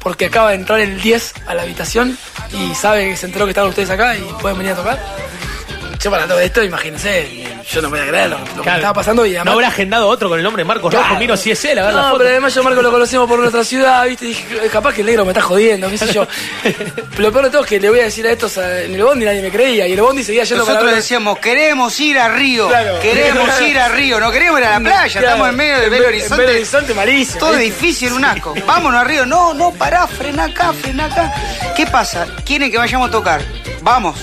porque 0.00 0.26
acaba 0.26 0.50
de 0.50 0.56
entrar 0.56 0.80
el 0.80 1.00
10 1.00 1.34
a 1.46 1.54
la 1.54 1.62
habitación 1.62 2.16
y 2.52 2.74
sabe 2.74 3.10
que 3.10 3.16
se 3.16 3.26
enteró 3.26 3.44
que 3.46 3.50
estaban 3.50 3.70
ustedes 3.70 3.90
acá 3.90 4.16
y 4.16 4.22
pueden 4.40 4.58
venir 4.58 4.72
a 4.72 4.76
tocar. 4.76 5.27
Yo 6.08 6.12
para 6.12 6.26
todo 6.26 6.40
esto, 6.40 6.64
imagínense, 6.64 7.28
yo 7.70 7.82
no 7.82 7.90
voy 7.90 7.98
a 8.00 8.06
creer 8.06 8.30
lo, 8.30 8.38
lo 8.38 8.44
que 8.46 8.62
Claro. 8.62 8.78
estaba 8.78 8.94
pasando 8.94 9.26
y 9.26 9.32
No 9.32 9.36
además... 9.40 9.52
habrá 9.52 9.68
agendado 9.68 10.08
otro 10.08 10.30
con 10.30 10.38
el 10.38 10.42
nombre 10.42 10.64
Marcos 10.64 10.88
Claro. 10.90 11.06
Rojo. 11.08 11.18
Miro 11.20 11.36
si 11.36 11.50
es 11.50 11.62
él, 11.66 11.78
a 11.78 11.84
ver 11.84 11.92
la 11.92 12.00
No, 12.00 12.06
foto. 12.08 12.18
pero 12.20 12.30
además 12.30 12.54
yo 12.54 12.62
Marco 12.62 12.80
lo 12.80 12.90
conocemos 12.90 13.28
por 13.28 13.38
nuestra 13.38 13.62
ciudad, 13.62 14.06
¿viste? 14.06 14.24
Y 14.24 14.28
dije, 14.28 14.46
"Eh, 14.64 14.68
capaz 14.72 14.94
que 14.94 15.02
el 15.02 15.06
negro 15.08 15.26
me 15.26 15.32
está 15.32 15.42
jodiendo, 15.42 15.90
qué 15.90 15.98
sé 15.98 16.10
yo. 16.14 16.26
Lo 17.18 17.30
peor 17.30 17.44
de 17.44 17.50
todo 17.50 17.62
es 17.62 17.68
que 17.68 17.78
le 17.78 17.90
voy 17.90 18.00
a 18.00 18.04
decir 18.04 18.26
a 18.26 18.30
estos 18.32 18.56
en 18.56 18.94
el 18.94 19.02
bondi 19.02 19.26
nadie 19.26 19.42
me 19.42 19.50
creía 19.50 19.86
y 19.86 19.92
el 19.92 20.00
bondi 20.00 20.24
seguía 20.24 20.44
yendo 20.44 20.64
para 20.64 20.76
Nosotros 20.78 20.96
decíamos, 20.96 21.38
queremos 21.40 22.00
ir 22.00 22.18
a 22.18 22.28
Río, 22.30 22.68
Claro. 22.68 23.00
queremos 23.00 23.60
ir 23.60 23.78
a 23.78 23.88
Río, 23.88 24.18
no 24.18 24.30
queremos 24.30 24.60
ir 24.60 24.66
a 24.66 24.70
la 24.70 24.80
playa, 24.80 25.12
Claro, 25.12 25.26
estamos 25.26 25.48
en 25.50 25.56
medio 25.56 25.78
de 25.80 25.88
Belo 25.90 26.02
Be- 26.04 26.08
Horizonte. 26.08 26.34
En 26.34 26.38
Belo 26.46 26.52
Horizonte 26.58 26.94
malísimo. 26.94 27.38
Todo 27.40 27.50
¿viste? 27.50 27.64
difícil, 27.64 28.12
un 28.14 28.24
asco. 28.24 28.54
Vámonos 28.66 28.98
a 29.00 29.04
Río. 29.04 29.26
No, 29.26 29.52
no, 29.52 29.72
pará, 29.72 30.06
frena 30.06 30.44
acá, 30.44 30.72
frena 30.72 31.04
acá. 31.04 31.34
¿Qué 31.76 31.86
pasa? 31.86 32.26
¿Quieren 32.46 32.70
que 32.70 32.78
vayamos 32.78 33.08
a 33.08 33.12
tocar? 33.12 33.42
Vamos. 33.82 34.16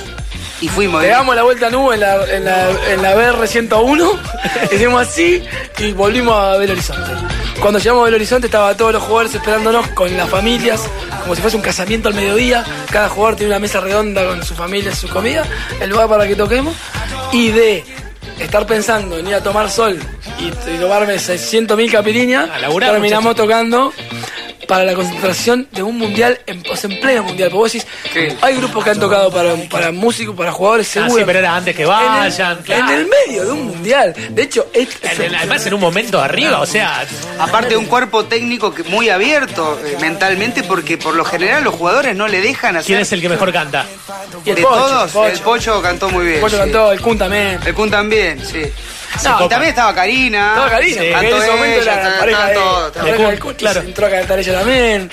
Y 0.62 0.68
fuimos. 0.70 1.04
¿eh? 1.04 1.08
Pegamos 1.08 1.36
la 1.36 1.44
vuelta 1.44 1.68
a 1.68 1.70
nube 1.70 1.96
en 1.96 2.02
la, 2.02 2.24
en 2.34 2.46
la, 2.46 2.70
en 2.90 3.02
la 3.02 3.16
BR-101, 3.16 4.20
hicimos 4.72 5.02
así 5.02 5.44
y 5.80 5.92
volvimos 5.92 6.36
a 6.36 6.58
Belo 6.58 6.74
Horizonte. 6.74 7.12
Cuando 7.60 7.80
llegamos 7.80 8.02
a 8.02 8.06
Belo 8.06 8.16
Horizonte 8.16 8.48
estaban 8.48 8.76
todos 8.78 8.94
los 8.94 9.04
jugadores 9.04 9.36
esperándonos 9.36 9.88
con 9.90 10.16
las 10.16 10.30
familias, 10.30 10.82
como 11.22 11.36
si 11.36 11.42
fuese 11.42 11.58
un 11.58 11.64
casamiento 11.64 12.10
al 12.10 12.16
mediodía. 12.16 12.64
Cada 12.90 13.10
jugador 13.10 13.36
tiene 13.36 13.52
una 13.52 13.60
mesa 13.60 13.82
redonda 13.82 14.26
con 14.26 14.44
su 14.44 14.56
familia, 14.56 14.96
su 14.96 15.10
comida, 15.10 15.46
el 15.80 15.90
lugar 15.90 16.08
para 16.08 16.28
que 16.28 16.36
toquemos. 16.36 16.76
Y 17.32 17.52
de 17.52 17.84
estar 18.40 18.66
pensando 18.66 19.18
en 19.18 19.28
ir 19.28 19.36
a 19.36 19.42
tomar 19.42 19.70
sol 19.70 20.00
y, 20.40 20.48
y 20.48 20.78
tomarme 20.78 21.16
600.000 21.16 21.92
capiriñas, 21.92 22.50
terminamos 22.80 23.36
tocando 23.36 23.94
para 24.68 24.84
la 24.84 24.94
concentración 24.94 25.68
de 25.72 25.84
un 25.84 25.98
mundial, 25.98 26.40
en, 26.46 26.64
o 26.70 26.76
sea, 26.76 26.90
en 26.90 27.00
pleno 27.00 27.24
mundial. 27.24 27.50
Porque 27.50 27.58
vos 27.60 27.72
decís, 27.74 27.88
Sí. 28.14 28.36
hay 28.42 28.56
grupos 28.58 28.84
que 28.84 28.90
han 28.92 29.00
tocado 29.00 29.32
para, 29.32 29.56
para 29.70 29.92
músicos, 29.92 30.36
para 30.36 30.52
jugadores, 30.52 30.88
Ah, 30.90 30.94
seguro. 30.94 31.16
sí, 31.20 31.24
pero 31.26 31.40
era 31.40 31.56
antes 31.56 31.76
que 31.76 31.84
En 31.84 31.88
vayan. 31.90 32.26
el, 32.58 32.64
claro. 32.64 32.86
en 32.92 33.00
el 33.00 33.08
medio 33.08 33.46
de 33.46 33.52
un 33.52 33.68
mundial. 33.68 34.14
De 34.30 34.42
hecho, 34.44 34.68
es, 34.74 34.90
En 35.04 35.22
el- 35.22 35.36
Además, 35.36 35.66
en 35.66 35.74
un 35.74 35.80
momento 35.82 36.22
arriba, 36.22 36.60
o 36.60 36.66
sea. 36.66 37.06
Aparte 37.40 37.70
de 37.70 37.78
un 37.78 37.86
cuerpo 37.86 38.26
técnico 38.26 38.74
que- 38.74 38.84
muy 38.84 39.10
abierto 39.10 39.80
eh, 39.86 39.98
mentalmente, 40.02 40.64
porque 40.64 40.98
por 40.98 41.16
lo 41.16 41.26
general 41.26 41.64
los 41.64 41.74
jugadores 41.76 42.16
no 42.16 42.28
le 42.28 42.42
dejan 42.42 42.78
hacer. 42.78 42.88
¿Quién 42.88 43.00
es 43.00 43.12
el 43.12 43.22
que 43.22 43.30
mejor 43.30 43.52
canta? 43.52 43.86
y 44.46 44.50
el 44.50 44.56
de 44.56 44.62
Pocho, 44.62 44.76
todos, 44.76 45.12
Pocho. 45.12 45.28
el 45.28 45.40
Pocho 45.40 45.82
cantó 45.82 46.10
muy 46.10 46.24
bien. 46.26 46.36
El 46.36 46.42
Pocho 46.42 46.56
sí. 46.56 46.62
cantó, 46.62 46.92
el 46.92 47.02
Kun 47.02 47.18
también. 47.18 47.60
El 47.66 47.74
Kun 47.74 47.90
también, 47.92 48.46
sí. 48.46 48.62
No, 49.24 49.48
también 49.48 49.70
estaba 49.70 49.94
Karina. 49.96 50.50
Estaba 50.50 50.70
Karina, 50.70 51.02
Sí. 51.02 51.08
en 51.08 51.26
ese 51.26 51.52
momento 51.52 51.82
ella, 51.82 51.96
la 51.96 52.08
está- 52.08 52.20
pareja 52.20 52.48
está 52.52 53.04
de, 53.04 53.40
Kun, 53.40 53.52
y 53.52 53.56
Claro. 53.56 53.82
se 53.82 53.88
entró 53.88 54.06
a 54.08 54.10
cantar 54.10 54.40
ella 54.40 54.60
también. 54.60 55.10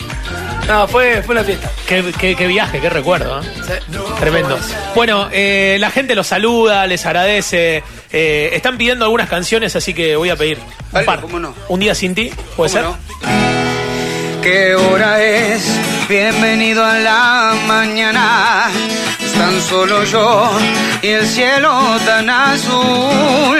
No, 0.66 0.86
fue, 0.88 1.22
fue 1.22 1.34
una 1.34 1.44
fiesta. 1.44 1.70
Qué, 1.86 2.12
qué- 2.18 2.36
qué 2.36 2.46
viaje, 2.46 2.80
qué 2.80 2.88
recuerdo. 2.88 3.40
¿eh? 3.40 3.44
Sí. 3.66 3.98
Tremendo. 4.20 4.58
Bueno, 4.94 5.28
eh, 5.32 5.76
la 5.80 5.90
gente 5.90 6.14
los 6.14 6.26
saluda, 6.26 6.86
les 6.86 7.04
agradece. 7.04 7.82
Eh, 8.12 8.50
están 8.52 8.78
pidiendo 8.78 9.04
algunas 9.04 9.28
canciones, 9.28 9.74
así 9.74 9.92
que 9.92 10.14
voy 10.16 10.30
a 10.30 10.36
pedir 10.36 10.58
un 10.92 11.20
cómo 11.20 11.40
no. 11.40 11.54
Un 11.68 11.80
día 11.80 11.94
sin 11.94 12.14
ti, 12.14 12.30
¿puede 12.56 12.70
ser? 12.70 12.84
¿Qué 14.42 14.74
hora 14.74 15.22
es? 15.22 15.62
Bienvenido 16.08 16.84
a 16.84 16.98
la 16.98 17.54
mañana. 17.66 18.70
tan 19.38 19.60
solo 19.60 20.04
yo 20.04 20.50
y 21.00 21.08
el 21.08 21.26
cielo 21.26 21.98
tan 22.04 22.28
azul. 22.28 23.58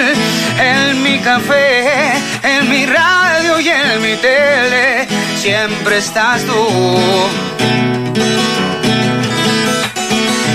En 0.59 1.01
mi 1.01 1.19
café, 1.19 2.13
en 2.43 2.69
mi 2.69 2.85
radio 2.85 3.59
y 3.59 3.69
en 3.69 4.01
mi 4.01 4.15
tele, 4.17 5.07
siempre 5.35 5.97
estás 5.97 6.43
tú. 6.43 8.02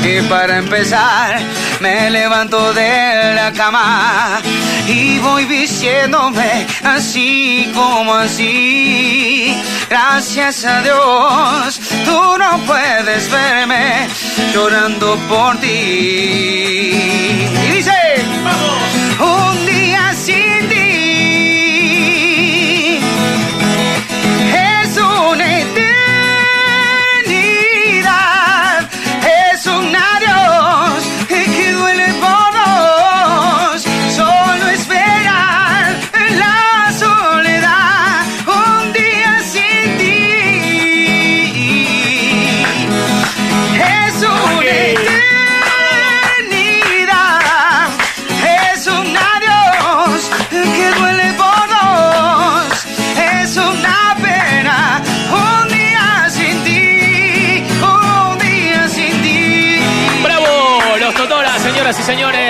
Y 0.09 0.23
para 0.23 0.57
empezar, 0.57 1.39
me 1.81 2.09
levanto 2.09 2.73
de 2.73 3.35
la 3.35 3.53
cama 3.53 4.41
y 4.87 5.19
voy 5.19 5.45
vistiéndome 5.45 6.67
así 6.83 7.71
como 7.75 8.15
así. 8.15 9.55
Gracias 9.91 10.65
a 10.65 10.81
Dios, 10.81 11.79
tú 12.07 12.39
no 12.39 12.59
puedes 12.67 13.31
verme 13.31 14.09
llorando 14.55 15.17
por 15.29 15.59
ti. 15.59 15.67
Y 17.67 17.71
dice, 17.77 18.08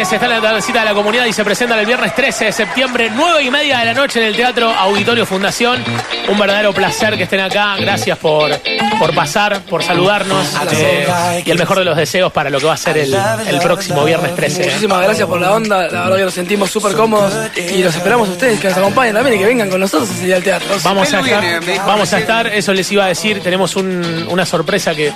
señores, 0.09 0.37
está 0.37 0.49
en 0.49 0.55
la 0.55 0.62
cita 0.62 0.79
de 0.81 0.85
la 0.87 0.95
comunidad 0.95 1.27
y 1.27 1.33
se 1.33 1.45
presentan 1.45 1.79
el 1.79 1.85
viernes 1.85 2.15
13 2.15 2.47
de 2.47 2.53
septiembre, 2.53 3.11
9 3.15 3.43
y 3.43 3.50
media 3.50 3.79
de 3.81 3.85
la 3.85 3.95
noche 3.95 4.21
en 4.21 4.29
el 4.29 4.37
Teatro 4.37 4.71
Auditorio 4.71 5.27
Fundación. 5.27 5.85
Un 6.31 6.39
verdadero 6.39 6.73
placer 6.73 7.17
que 7.17 7.23
estén 7.25 7.41
acá. 7.41 7.77
Gracias 7.79 8.19
por, 8.19 8.51
por 8.99 9.15
pasar, 9.15 9.63
por 9.63 9.83
saludarnos. 9.83 10.47
eh, 10.73 11.43
y 11.45 11.51
el 11.51 11.59
mejor 11.59 11.79
de 11.79 11.85
los 11.85 11.97
deseos 11.97 12.31
para 12.33 12.51
lo 12.51 12.59
que 12.61 12.67
va 12.67 12.75
a 12.75 12.77
ser 12.77 12.99
el, 12.99 13.15
el 13.47 13.59
próximo 13.61 14.05
viernes 14.05 14.35
13. 14.35 14.65
Muchísimas 14.65 15.03
gracias 15.05 15.27
por 15.29 15.41
la 15.41 15.53
onda, 15.53 15.89
la 15.89 16.03
verdad 16.05 16.17
que 16.17 16.25
nos 16.25 16.35
sentimos 16.35 16.71
súper 16.71 16.93
cómodos 16.95 17.33
y 17.57 17.83
los 17.83 17.95
esperamos 17.95 18.29
a 18.29 18.33
ustedes 18.33 18.61
que 18.61 18.69
nos 18.69 18.77
acompañen 18.77 19.15
también 19.15 19.37
y 19.37 19.39
que 19.39 19.47
vengan 19.47 19.71
con 19.71 19.81
nosotros 19.81 20.11
ese 20.11 20.27
día 20.27 20.37
al 20.37 20.43
teatro. 20.43 20.69
Vamos 20.85 21.13
a 21.13 21.21
estar, 21.21 21.61
vamos 21.87 22.13
a 22.13 22.19
estar, 22.19 22.47
eso 22.49 22.73
les 22.75 22.91
iba 22.93 23.05
a 23.05 23.09
decir, 23.09 23.41
tenemos 23.43 23.75
un- 23.77 24.27
una 24.31 24.45
sorpresa 24.45 24.95
que 24.95 25.13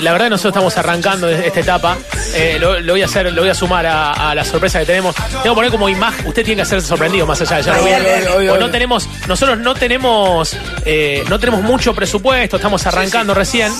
la 0.00 0.12
verdad 0.12 0.30
nosotros 0.30 0.52
estamos 0.54 0.76
arrancando 0.78 1.26
de 1.26 1.46
esta 1.46 1.60
etapa. 1.60 1.96
Eh, 2.34 2.56
lo, 2.58 2.80
lo 2.80 2.92
voy 2.94 3.02
a 3.02 3.06
hacer, 3.06 3.32
lo 3.32 3.42
voy 3.42 3.50
a 3.50 3.54
sumar 3.54 3.86
a, 3.86 4.30
a 4.30 4.34
la 4.34 4.44
sorpresa 4.44 4.78
que 4.80 4.86
tenemos. 4.86 5.14
Tengo 5.14 5.42
que 5.42 5.50
poner 5.54 5.70
como 5.70 5.88
imagen, 5.88 6.26
usted 6.26 6.44
tiene 6.44 6.56
que 6.56 6.62
hacerse 6.62 6.86
sorprendido 6.88 7.26
más 7.26 7.40
allá 7.40 7.56
de 7.58 7.62
ya 7.62 7.72
Obvio, 7.72 7.84
vi. 7.84 7.92
obvio, 7.94 8.36
obvio, 8.36 8.52
O 8.54 8.58
no 8.58 8.70
tenemos, 8.70 9.08
nosotros 9.26 9.58
no 9.58 9.74
tenemos, 9.74 10.45
eh, 10.84 11.24
no 11.28 11.38
tenemos 11.38 11.62
mucho 11.62 11.94
presupuesto, 11.94 12.56
estamos 12.56 12.86
arrancando 12.86 13.32
recién 13.34 13.72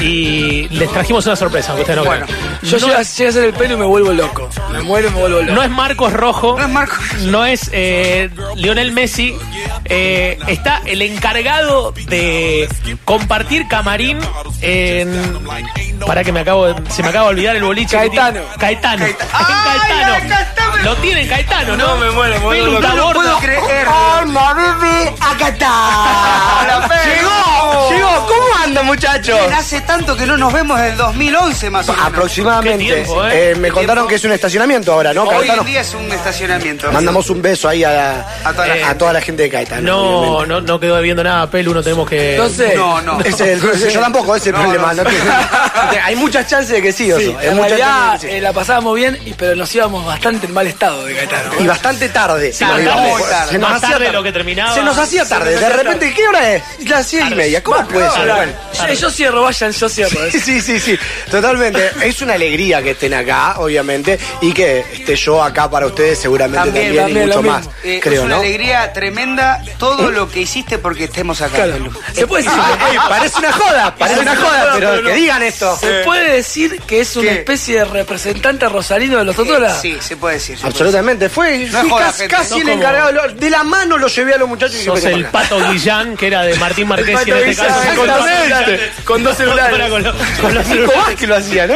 y 0.00 0.68
les 0.70 0.90
trajimos 0.90 1.24
una 1.26 1.36
sorpresa, 1.36 1.68
aunque 1.72 1.82
ustedes 1.82 1.98
no 1.98 2.04
Bueno, 2.04 2.26
crean. 2.26 2.58
Yo 2.62 2.78
no, 2.78 2.86
llego, 2.86 2.98
a- 2.98 3.02
llego 3.02 3.26
a 3.26 3.30
hacer 3.30 3.44
el 3.44 3.52
pelo 3.54 3.74
y 3.74 3.76
me 3.78 3.84
vuelvo 3.86 4.12
loco. 4.12 4.48
Me 4.72 4.80
muero 4.82 5.08
y 5.08 5.10
me 5.12 5.20
vuelvo 5.20 5.40
loco. 5.42 5.52
no 5.54 5.62
es 5.62 5.70
Marcos 5.70 6.12
Rojo, 6.12 6.56
No 6.58 6.64
es 6.64 6.70
Marcos. 6.70 6.98
no 7.22 7.44
es 7.44 7.70
eh, 7.72 8.30
Lionel 8.56 8.92
Messi, 8.92 9.36
eh, 9.84 10.38
está 10.48 10.82
el 10.86 11.02
encargado 11.02 11.92
de 11.92 12.68
compartir 13.04 13.68
camarín 13.68 14.18
en. 14.60 15.12
Para 16.06 16.24
que 16.24 16.32
me 16.32 16.40
acabo 16.40 16.74
se 16.90 17.02
me 17.02 17.10
acaba 17.10 17.26
de 17.26 17.30
olvidar 17.34 17.54
el 17.56 17.62
boliche. 17.62 17.96
Caetano. 17.96 18.40
Caetano. 18.58 19.04
Caeta- 19.04 19.24
Es 19.24 19.30
en 19.30 19.56
¡Ay, 19.56 19.78
Caetano. 19.88 20.61
Lo 20.82 20.96
tienen 20.96 21.28
Caetano, 21.28 21.76
¿no? 21.76 21.86
No, 21.86 21.96
me 21.96 22.10
muero, 22.10 22.40
me 22.50 22.74
está 22.74 22.88
No 22.94 23.08
lo 23.08 23.12
puedo 23.12 23.38
creer. 23.38 23.86
Hola, 23.86 24.54
bebé, 24.54 25.14
acá 25.20 25.48
está. 25.48 26.88
Llegó, 27.04 27.51
llegó. 27.90 28.26
¿Cómo 28.26 28.46
anda, 28.64 28.82
muchachos? 28.82 29.38
Hace 29.56 29.80
tanto 29.82 30.16
que 30.16 30.26
no 30.26 30.36
nos 30.36 30.52
vemos 30.52 30.78
desde 30.78 30.92
el 30.92 30.96
2011 30.98 31.70
más 31.70 31.88
o 31.88 31.92
menos. 31.92 32.06
Aproximadamente. 32.06 32.84
Qué 32.86 32.92
tiempo, 32.94 33.26
¿eh? 33.26 33.50
Eh, 33.50 33.54
me 33.56 33.70
contaron 33.70 34.06
que 34.08 34.14
es 34.16 34.24
un 34.24 34.32
estacionamiento 34.32 34.92
ahora, 34.92 35.12
¿no? 35.14 35.24
Hoy 35.24 35.38
Caetano? 35.38 35.62
en 35.62 35.66
día 35.68 35.80
es 35.80 35.94
un 35.94 36.10
estacionamiento. 36.12 36.90
Mandamos 36.92 37.28
un 37.30 37.42
beso 37.42 37.68
ahí 37.68 37.84
a, 37.84 37.90
la- 37.92 38.26
A 38.44 38.52
toda 38.52 38.66
la 38.66 38.72
a 38.72 38.76
gente. 38.76 38.94
toda 38.96 39.12
la 39.12 39.20
gente 39.20 39.42
de 39.44 39.50
Caetano. 39.50 39.82
No, 39.82 40.46
no, 40.46 40.60
no 40.60 40.80
quedó 40.80 40.96
debiendo 40.96 41.22
nada, 41.24 41.48
Pelu, 41.50 41.72
no 41.74 41.82
tenemos 41.82 42.08
que. 42.08 42.32
Entonces, 42.36 42.74
No, 42.76 43.00
no. 43.02 43.20
Ese 43.20 43.52
es 43.54 43.62
el- 43.62 43.90
yo 43.92 44.00
tampoco, 44.00 44.36
ese 44.36 44.50
es 44.50 44.54
el 44.56 44.60
No, 44.62 44.70
problema. 44.70 44.94
no. 44.94 45.02
no 45.04 45.10
hay 46.04 46.16
muchas 46.16 46.46
chances 46.46 46.70
de 46.72 46.82
que 46.82 46.92
sí, 46.92 47.10
Oso. 47.12 47.20
sí, 47.20 47.36
en 47.42 47.56
realidad 47.56 48.14
eh, 48.24 48.28
sí. 48.34 48.40
la 48.40 48.52
pasábamos 48.52 48.94
bien, 48.96 49.18
pero 49.36 49.54
nos 49.56 49.74
íbamos 49.74 50.04
bastante 50.04 50.46
en 50.46 50.54
mal 50.54 50.66
estado 50.66 51.04
de 51.04 51.14
Caetano. 51.14 51.50
Y 51.60 51.66
bastante 51.66 52.08
tarde. 52.08 52.52
Se 52.52 52.64
nos 52.64 52.74
Más 52.80 52.84
hacía 52.84 53.58
tarde 53.58 53.58
de 53.58 53.80
tarde. 54.06 54.12
lo 54.12 54.22
que 54.22 54.32
terminaba. 54.32 54.74
Se 54.74 54.82
nos 54.82 54.98
hacía 54.98 55.24
tarde. 55.28 55.52
nos 55.52 55.60
De 55.60 55.68
repente, 55.70 56.12
¿qué 56.14 56.28
hora 56.28 56.52
es? 56.54 56.62
Las 56.88 57.06
seis 57.06 57.22
y 57.22 57.24
Tarde. 57.24 57.36
media. 57.36 57.61
¿Cómo 57.62 57.86
puede 57.88 58.10
ser? 58.10 58.26
Bueno. 58.32 58.52
Yo, 58.88 58.94
yo 58.94 59.10
cierro, 59.10 59.42
vayan, 59.42 59.72
yo 59.72 59.88
cierro. 59.88 60.30
Sí, 60.30 60.40
sí, 60.40 60.60
sí, 60.60 60.80
sí, 60.80 60.98
totalmente. 61.30 61.90
Es 62.02 62.20
una 62.22 62.34
alegría 62.34 62.82
que 62.82 62.90
estén 62.92 63.14
acá, 63.14 63.54
obviamente, 63.58 64.18
y 64.40 64.52
que 64.52 64.80
esté 64.92 65.16
yo 65.16 65.42
acá 65.42 65.70
para 65.70 65.86
ustedes 65.86 66.18
seguramente 66.18 66.64
También, 66.64 66.96
también, 66.96 67.04
también, 67.06 67.24
y 67.24 67.26
mucho 67.28 67.42
más. 67.42 67.68
Eh, 67.84 68.00
creo, 68.02 68.14
es 68.14 68.26
una 68.26 68.34
¿no? 68.36 68.40
alegría 68.40 68.92
tremenda 68.92 69.62
todo 69.78 70.10
lo 70.10 70.28
que 70.30 70.40
hiciste 70.40 70.78
porque 70.78 71.04
estemos 71.04 71.40
acá. 71.40 71.64
Claro. 71.64 71.90
Se 72.12 72.26
puede 72.26 72.44
decir, 72.44 72.58
ey, 72.90 72.98
parece 73.08 73.38
una 73.38 73.52
joda, 73.52 73.94
parece 73.96 74.20
una 74.20 74.36
joda, 74.36 74.70
pero 74.78 75.02
que 75.04 75.14
digan 75.14 75.42
esto. 75.42 75.76
se 75.78 76.02
puede 76.04 76.32
decir 76.32 76.80
que 76.86 77.00
es 77.00 77.14
una 77.16 77.30
¿Qué? 77.30 77.38
especie 77.38 77.78
de 77.78 77.84
representante 77.84 78.68
rosalino 78.68 79.18
de 79.18 79.24
los 79.24 79.36
Totola. 79.36 79.74
Sí, 79.80 79.96
se 80.00 80.16
puede 80.16 80.34
decir. 80.34 80.56
se 80.56 80.62
puede 80.62 80.72
Absolutamente, 80.72 81.28
fue 81.28 81.66
No 81.70 81.80
fui 81.80 81.90
joda, 81.90 82.06
casi, 82.06 82.28
casi 82.28 82.54
el 82.56 82.62
como- 82.62 82.74
encargado, 82.74 83.28
de 83.34 83.50
la 83.50 83.62
mano 83.64 83.96
lo 83.98 84.08
llevé 84.08 84.34
a 84.34 84.38
los 84.38 84.48
muchachos 84.48 84.76
y 84.80 84.84
Sos 84.84 85.00
dije, 85.02 85.12
el 85.14 85.26
pato 85.26 85.58
Guillán, 85.70 86.16
que 86.16 86.26
era 86.26 86.42
de 86.42 86.54
Martín 86.56 86.88
Marquesi 86.92 87.30
en 87.30 87.51
Con 89.04 89.22
dos 89.22 89.36
celulares. 89.36 89.90
Con 89.90 90.02
los- 90.02 90.14
con 90.40 90.54
los 90.54 90.66
celulares. 90.66 90.96
Vázquez 91.06 91.28
lo 91.28 91.36
hacía. 91.36 91.66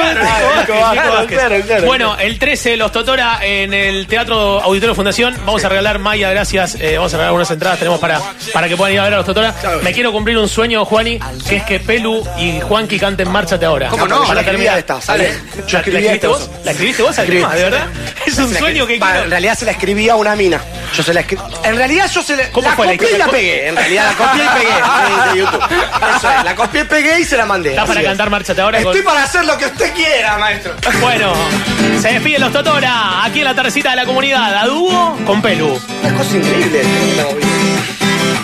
Bueno, 1.84 2.16
el 2.18 2.38
13, 2.38 2.76
los 2.76 2.92
Totora 2.92 3.38
en 3.42 3.72
el 3.74 4.06
Teatro 4.06 4.60
Auditorio 4.62 4.94
Fundación. 4.94 5.34
Vamos 5.44 5.64
a 5.64 5.68
regalar, 5.68 5.98
Maya, 5.98 6.30
gracias. 6.30 6.76
eh, 6.80 6.96
vamos 6.96 7.12
a 7.14 7.16
regalar 7.16 7.34
unas 7.34 7.50
entradas, 7.50 7.78
tenemos 7.78 7.98
para, 8.00 8.20
para 8.52 8.68
que 8.68 8.76
puedan 8.76 8.94
ir 8.94 9.00
a 9.00 9.04
ver 9.04 9.14
a 9.14 9.16
los 9.18 9.26
Totora. 9.26 9.54
Me 9.82 9.92
quiero 9.92 10.12
cumplir 10.12 10.38
un 10.38 10.48
sueño, 10.48 10.84
Juani, 10.84 11.18
que 11.48 11.56
es 11.56 11.62
que 11.64 11.80
Pelu 11.80 12.24
y 12.38 12.60
Juanqui 12.60 12.98
canten 12.98 13.30
Márchate 13.30 13.66
ahora. 13.66 13.88
¿Cómo 13.88 14.06
no? 14.06 14.24
Para 14.26 14.42
terminar. 14.42 14.78
esta, 14.78 15.00
¿sale? 15.00 15.28
¿La- 15.28 15.66
Yo 15.66 15.72
¿La 15.72 15.78
escribí 15.78 15.96
escribiste 15.98 16.26
vos? 16.26 16.50
¿La 16.64 16.70
escribiste 16.72 17.02
vos 17.02 17.16
de 17.16 17.24
verdad? 17.64 17.86
Es 18.26 18.36
un 18.38 18.52
sueño 18.52 18.86
que. 18.86 18.96
En 18.96 19.30
realidad 19.30 19.56
se 19.56 19.64
la 19.64 19.70
escribí 19.72 20.08
a 20.08 20.16
una 20.16 20.34
mina. 20.34 20.60
Yo 20.96 21.02
se 21.02 21.12
la 21.12 21.20
escribí. 21.20 21.42
En 21.64 21.76
realidad 21.76 22.10
yo 22.10 22.22
se 22.22 22.36
la. 22.36 22.50
¿Cómo 22.50 22.68
la 22.70 22.74
fue 22.76 22.86
la 22.86 22.92
copié 22.92 23.06
y 23.08 23.10
historia? 23.12 23.26
la 23.26 23.32
pegué. 23.32 23.68
En 23.68 23.76
realidad 23.76 24.06
la 24.06 24.14
copié 24.24 24.44
y 24.44 24.48
pegué. 24.48 25.32
de- 25.34 25.38
YouTube. 25.38 25.64
Eso 26.16 26.30
es, 26.30 26.44
la 26.44 26.54
copié 26.54 26.80
y 26.80 26.84
pegué 26.84 27.20
y 27.20 27.24
se 27.24 27.36
la 27.36 27.44
mandé. 27.46 27.70
¿Estás 27.70 27.82
Así 27.84 27.88
para 27.90 28.00
es. 28.00 28.06
cantar 28.06 28.30
Márchate 28.30 28.60
ahora? 28.62 28.78
con- 28.82 28.86
Estoy 28.96 29.02
para 29.02 29.22
hacer 29.24 29.44
lo 29.44 29.58
que 29.58 29.66
usted 29.66 29.92
quiera, 29.94 30.38
maestro. 30.38 30.72
Bueno, 31.00 31.34
se 32.00 32.08
despiden 32.12 32.40
los 32.40 32.52
Totora 32.52 33.24
aquí 33.24 33.40
en 33.40 33.44
la 33.44 33.54
tardecita 33.54 33.90
de 33.90 33.96
la 33.96 34.04
comunidad. 34.06 34.56
A 34.56 34.64
dúo 34.66 35.18
con 35.26 35.42
Pelu. 35.42 35.78
Una 36.02 36.14
cosa 36.16 36.36
increíble. 36.36 36.82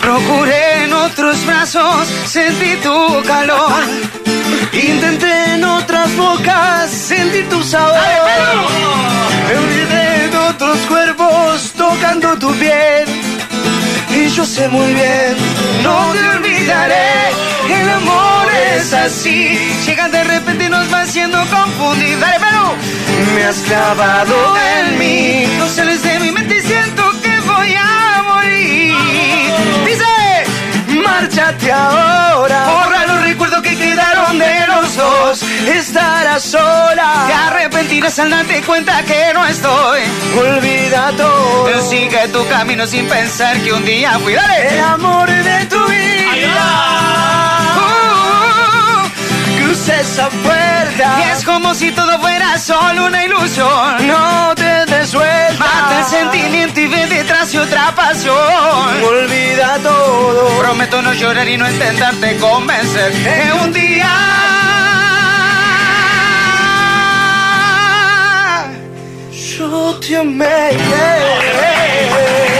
Procuré 0.01 0.83
en 0.83 0.93
otros 0.93 1.45
brazos 1.45 2.07
sentir 2.27 2.81
tu 2.81 3.23
calor. 3.25 3.81
Intenté 4.73 5.53
en 5.55 5.63
otras 5.63 6.13
bocas 6.15 6.89
sentir 6.91 7.47
tu 7.49 7.63
sabor. 7.63 7.97
Me 9.47 9.57
olvidé 9.57 10.27
de 10.29 10.37
otros 10.37 10.77
cuerpos 10.89 11.12
tocando 11.61 12.37
tu 12.37 12.51
piel. 12.55 13.05
Y 14.09 14.27
yo 14.29 14.45
sé 14.45 14.67
muy 14.69 14.93
bien, 14.93 15.35
no 15.83 16.11
te 16.13 16.27
olvidaré. 16.37 17.29
El 17.69 17.89
amor 17.89 18.47
es 18.75 18.93
así. 18.93 19.59
Llega 19.85 20.07
de 20.09 20.23
repente 20.23 20.65
y 20.65 20.69
nos 20.69 20.91
va 20.91 21.01
haciendo 21.01 21.37
confundir. 21.49 22.17
Perú. 22.19 22.67
Me 23.35 23.43
has 23.45 23.57
clavado 23.57 24.35
en 24.77 24.97
mí. 24.99 25.45
No 25.57 25.67
sales 25.67 26.01
de 26.03 26.19
mi 26.19 26.31
mente 26.31 26.57
y 26.57 26.61
siento 26.61 27.03
que 27.21 27.39
voy 27.41 27.75
a 27.75 28.21
morir. 28.23 28.95
Dice, 29.85 31.01
Márchate 31.01 31.71
ahora. 31.71 32.65
borra 32.67 33.05
los 33.07 33.21
recuerdos 33.23 33.61
que 33.61 33.75
quedaron 33.77 34.37
de 34.39 34.67
los 34.67 34.95
dos. 34.95 35.43
Estarás 35.67 36.43
Te 36.43 36.49
sola. 36.49 37.47
arrepentirás 37.47 38.19
al 38.19 38.29
darte 38.29 38.61
cuenta 38.61 39.01
que 39.03 39.31
no 39.33 39.45
estoy. 39.45 39.82
Sigue 41.89 42.27
tu 42.29 42.45
camino 42.47 42.87
sin 42.87 43.07
pensar 43.07 43.59
que 43.61 43.71
un 43.73 43.83
día 43.85 44.17
fui. 44.19 44.33
El 44.33 44.39
Dale. 44.39 44.79
amor 44.81 45.29
de 45.29 45.65
tu 45.65 45.85
vida. 45.85 46.65
Uh, 47.77 49.63
Cruza 49.63 49.99
esa 49.99 50.29
puerta. 50.29 51.19
y 51.19 51.31
es 51.31 51.43
como 51.43 51.73
si 51.75 51.91
todo 51.91 52.19
fuera 52.19 52.57
solo 52.57 53.05
una 53.05 53.25
ilusión. 53.25 54.07
No 54.07 54.53
te 54.55 54.85
des 54.85 55.13
vuelta. 55.13 55.59
Mata 55.59 55.99
el 55.99 56.05
sentimiento 56.05 56.79
y 56.79 56.87
ve 56.87 57.05
detrás 57.07 57.51
de 57.51 57.59
otra 57.59 57.91
pasión. 57.95 59.03
Olvida 59.05 59.77
todo. 59.83 60.57
Prometo 60.59 61.01
no 61.01 61.13
llorar 61.13 61.47
y 61.47 61.57
no 61.57 61.69
intentarte 61.69 62.37
convencer 62.37 63.11
que 63.11 63.53
un 63.63 63.71
día. 63.73 64.09
truth 69.53 70.09
you 70.09 70.23
made. 70.23 70.79
Yeah. 70.79 72.52